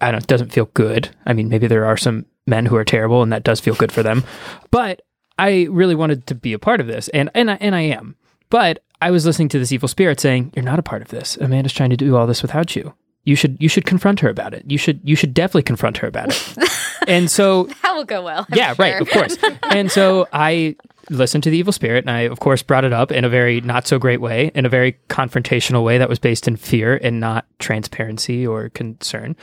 I 0.00 0.12
don't 0.12 0.26
doesn't 0.26 0.52
feel 0.52 0.66
good. 0.74 1.10
I 1.26 1.32
mean, 1.32 1.48
maybe 1.48 1.66
there 1.66 1.86
are 1.86 1.96
some 1.96 2.26
men 2.46 2.66
who 2.66 2.76
are 2.76 2.84
terrible, 2.84 3.22
and 3.22 3.32
that 3.32 3.42
does 3.42 3.58
feel 3.58 3.74
good 3.74 3.90
for 3.90 4.02
them, 4.04 4.22
but 4.70 5.02
I 5.38 5.66
really 5.70 5.96
wanted 5.96 6.28
to 6.28 6.36
be 6.36 6.52
a 6.52 6.58
part 6.58 6.80
of 6.80 6.86
this, 6.86 7.08
and 7.08 7.30
and 7.34 7.50
I, 7.50 7.54
and 7.54 7.74
I 7.74 7.80
am. 7.80 8.14
But 8.48 8.84
I 9.04 9.10
was 9.10 9.26
listening 9.26 9.50
to 9.50 9.58
this 9.58 9.70
evil 9.70 9.86
spirit 9.86 10.18
saying, 10.18 10.52
"You're 10.56 10.64
not 10.64 10.78
a 10.78 10.82
part 10.82 11.02
of 11.02 11.08
this. 11.08 11.36
Amanda's 11.36 11.74
trying 11.74 11.90
to 11.90 11.96
do 11.96 12.16
all 12.16 12.26
this 12.26 12.40
without 12.40 12.74
you. 12.74 12.94
You 13.24 13.36
should 13.36 13.58
you 13.60 13.68
should 13.68 13.84
confront 13.84 14.20
her 14.20 14.30
about 14.30 14.54
it. 14.54 14.64
You 14.66 14.78
should 14.78 15.00
you 15.04 15.14
should 15.14 15.34
definitely 15.34 15.64
confront 15.64 15.98
her 15.98 16.08
about 16.08 16.30
it." 16.30 16.70
and 17.06 17.30
so 17.30 17.64
that 17.82 17.92
will 17.94 18.06
go 18.06 18.22
well. 18.22 18.46
I'm 18.50 18.56
yeah, 18.56 18.72
sure. 18.72 18.82
right, 18.82 19.02
of 19.02 19.10
course. 19.10 19.36
and 19.64 19.92
so 19.92 20.26
I 20.32 20.76
listened 21.10 21.44
to 21.44 21.50
the 21.50 21.58
evil 21.58 21.74
spirit, 21.74 22.04
and 22.04 22.10
I 22.10 22.20
of 22.20 22.40
course 22.40 22.62
brought 22.62 22.86
it 22.86 22.94
up 22.94 23.12
in 23.12 23.26
a 23.26 23.28
very 23.28 23.60
not 23.60 23.86
so 23.86 23.98
great 23.98 24.22
way, 24.22 24.50
in 24.54 24.64
a 24.64 24.70
very 24.70 24.96
confrontational 25.10 25.84
way 25.84 25.98
that 25.98 26.08
was 26.08 26.18
based 26.18 26.48
in 26.48 26.56
fear 26.56 26.98
and 27.02 27.20
not 27.20 27.44
transparency 27.58 28.46
or 28.46 28.70
concern. 28.70 29.36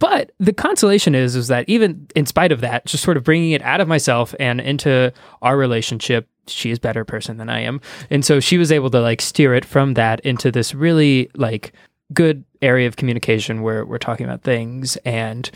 But 0.00 0.32
the 0.40 0.52
consolation 0.52 1.14
is 1.14 1.36
is 1.36 1.46
that 1.48 1.68
even 1.68 2.08
in 2.16 2.26
spite 2.26 2.50
of 2.50 2.62
that, 2.62 2.86
just 2.86 3.04
sort 3.04 3.16
of 3.16 3.22
bringing 3.22 3.52
it 3.52 3.62
out 3.62 3.80
of 3.80 3.86
myself 3.86 4.34
and 4.40 4.60
into 4.60 5.12
our 5.42 5.56
relationship, 5.56 6.28
she 6.48 6.70
is 6.70 6.78
a 6.78 6.80
better 6.80 7.04
person 7.04 7.36
than 7.36 7.48
I 7.48 7.60
am. 7.60 7.80
And 8.10 8.24
so 8.24 8.40
she 8.40 8.58
was 8.58 8.72
able 8.72 8.90
to 8.90 9.00
like 9.00 9.20
steer 9.20 9.54
it 9.54 9.64
from 9.64 9.94
that 9.94 10.18
into 10.20 10.50
this 10.50 10.74
really 10.74 11.30
like 11.36 11.72
good 12.12 12.44
area 12.60 12.88
of 12.88 12.96
communication 12.96 13.62
where 13.62 13.84
we're 13.84 13.98
talking 13.98 14.26
about 14.26 14.42
things 14.42 14.96
and 15.04 15.48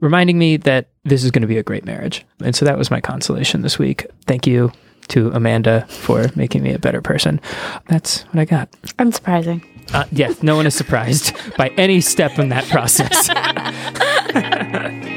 reminding 0.00 0.38
me 0.38 0.56
that 0.58 0.88
this 1.04 1.24
is 1.24 1.30
going 1.30 1.42
to 1.42 1.48
be 1.48 1.58
a 1.58 1.62
great 1.62 1.84
marriage. 1.84 2.26
And 2.44 2.54
so 2.54 2.64
that 2.64 2.76
was 2.76 2.90
my 2.90 3.00
consolation 3.00 3.62
this 3.62 3.78
week. 3.78 4.06
Thank 4.26 4.46
you 4.46 4.72
to 5.08 5.30
Amanda 5.30 5.86
for 5.88 6.26
making 6.34 6.62
me 6.62 6.72
a 6.72 6.78
better 6.78 7.00
person. 7.00 7.40
That's 7.86 8.22
what 8.24 8.40
I 8.40 8.44
got. 8.44 8.70
Unsurprising. 8.98 9.64
Uh, 9.92 10.04
yes, 10.12 10.42
no 10.42 10.56
one 10.56 10.66
is 10.66 10.74
surprised 10.74 11.34
by 11.56 11.68
any 11.76 12.00
step 12.00 12.38
in 12.38 12.48
that 12.48 12.64
process. 12.68 13.28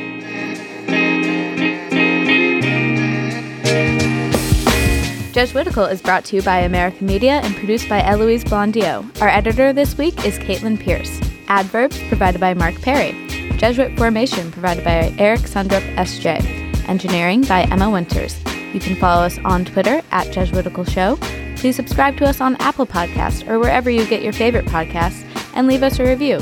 Judge 5.36 5.50
Jesuitical 5.50 5.84
is 5.84 6.02
brought 6.02 6.24
to 6.26 6.38
you 6.38 6.42
by 6.42 6.60
America 6.60 7.04
Media 7.04 7.42
and 7.44 7.54
produced 7.58 7.90
by 7.90 8.02
Eloise 8.02 8.46
Blondiau. 8.46 9.22
Our 9.22 9.28
editor 9.28 9.74
this 9.74 9.98
week 9.98 10.26
is 10.26 10.40
Caitlin 10.40 10.80
Pierce. 10.80 11.20
Adverbs 11.50 12.00
provided 12.08 12.40
by 12.40 12.54
Mark 12.54 12.76
Perry. 12.76 13.12
Jesuit 13.58 13.98
formation 13.98 14.50
provided 14.50 14.86
by 14.86 15.14
Eric 15.18 15.42
Sundrup 15.42 15.84
SJ. 15.96 16.88
Engineering 16.88 17.42
by 17.44 17.64
Emma 17.64 17.90
Winters. 17.90 18.42
You 18.76 18.82
can 18.82 18.98
follow 18.98 19.24
us 19.24 19.40
on 19.46 19.64
Twitter 19.64 20.02
at 20.12 20.34
Jesuitical 20.34 20.84
Show. 20.84 21.18
Please 21.56 21.78
subscribe 21.78 22.18
to 22.18 22.26
us 22.26 22.42
on 22.42 22.58
Apple 22.58 22.86
Podcasts 22.86 23.48
or 23.48 23.58
wherever 23.58 23.90
you 23.90 24.06
get 24.06 24.22
your 24.22 24.34
favorite 24.34 24.66
podcasts 24.66 25.26
and 25.54 25.66
leave 25.66 25.82
us 25.82 25.98
a 25.98 26.04
review. 26.04 26.42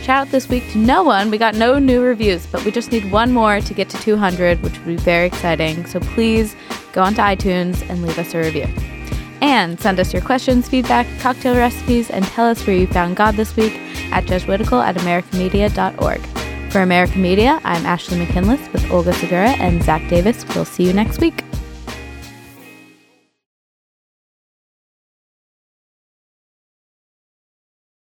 Shout 0.00 0.28
out 0.28 0.30
this 0.30 0.48
week 0.48 0.70
to 0.70 0.78
no 0.78 1.02
one. 1.02 1.28
We 1.28 1.38
got 1.38 1.56
no 1.56 1.80
new 1.80 2.00
reviews, 2.00 2.46
but 2.46 2.64
we 2.64 2.70
just 2.70 2.92
need 2.92 3.10
one 3.10 3.32
more 3.32 3.60
to 3.60 3.74
get 3.74 3.88
to 3.90 3.98
200, 3.98 4.62
which 4.62 4.78
would 4.78 4.86
be 4.86 4.94
very 4.94 5.26
exciting. 5.26 5.84
So 5.86 5.98
please 5.98 6.54
go 6.92 7.02
onto 7.02 7.20
iTunes 7.20 7.82
and 7.90 8.00
leave 8.00 8.16
us 8.16 8.32
a 8.32 8.38
review. 8.38 8.68
And 9.40 9.80
send 9.80 9.98
us 9.98 10.12
your 10.12 10.22
questions, 10.22 10.68
feedback, 10.68 11.08
cocktail 11.18 11.56
recipes, 11.56 12.10
and 12.10 12.24
tell 12.26 12.48
us 12.48 12.64
where 12.64 12.76
you 12.76 12.86
found 12.86 13.16
God 13.16 13.34
this 13.34 13.56
week 13.56 13.74
at 14.12 14.26
Jesuitical 14.26 14.80
at 14.80 14.94
AmericaMedia.org. 14.94 16.20
For 16.70 16.80
America 16.80 17.18
Media, 17.18 17.60
I'm 17.64 17.84
Ashley 17.84 18.18
McKinless 18.18 18.72
with 18.72 18.88
Olga 18.92 19.12
Segura 19.14 19.50
and 19.50 19.82
Zach 19.82 20.08
Davis. 20.08 20.46
We'll 20.54 20.64
see 20.64 20.84
you 20.84 20.92
next 20.92 21.20
week. 21.20 21.42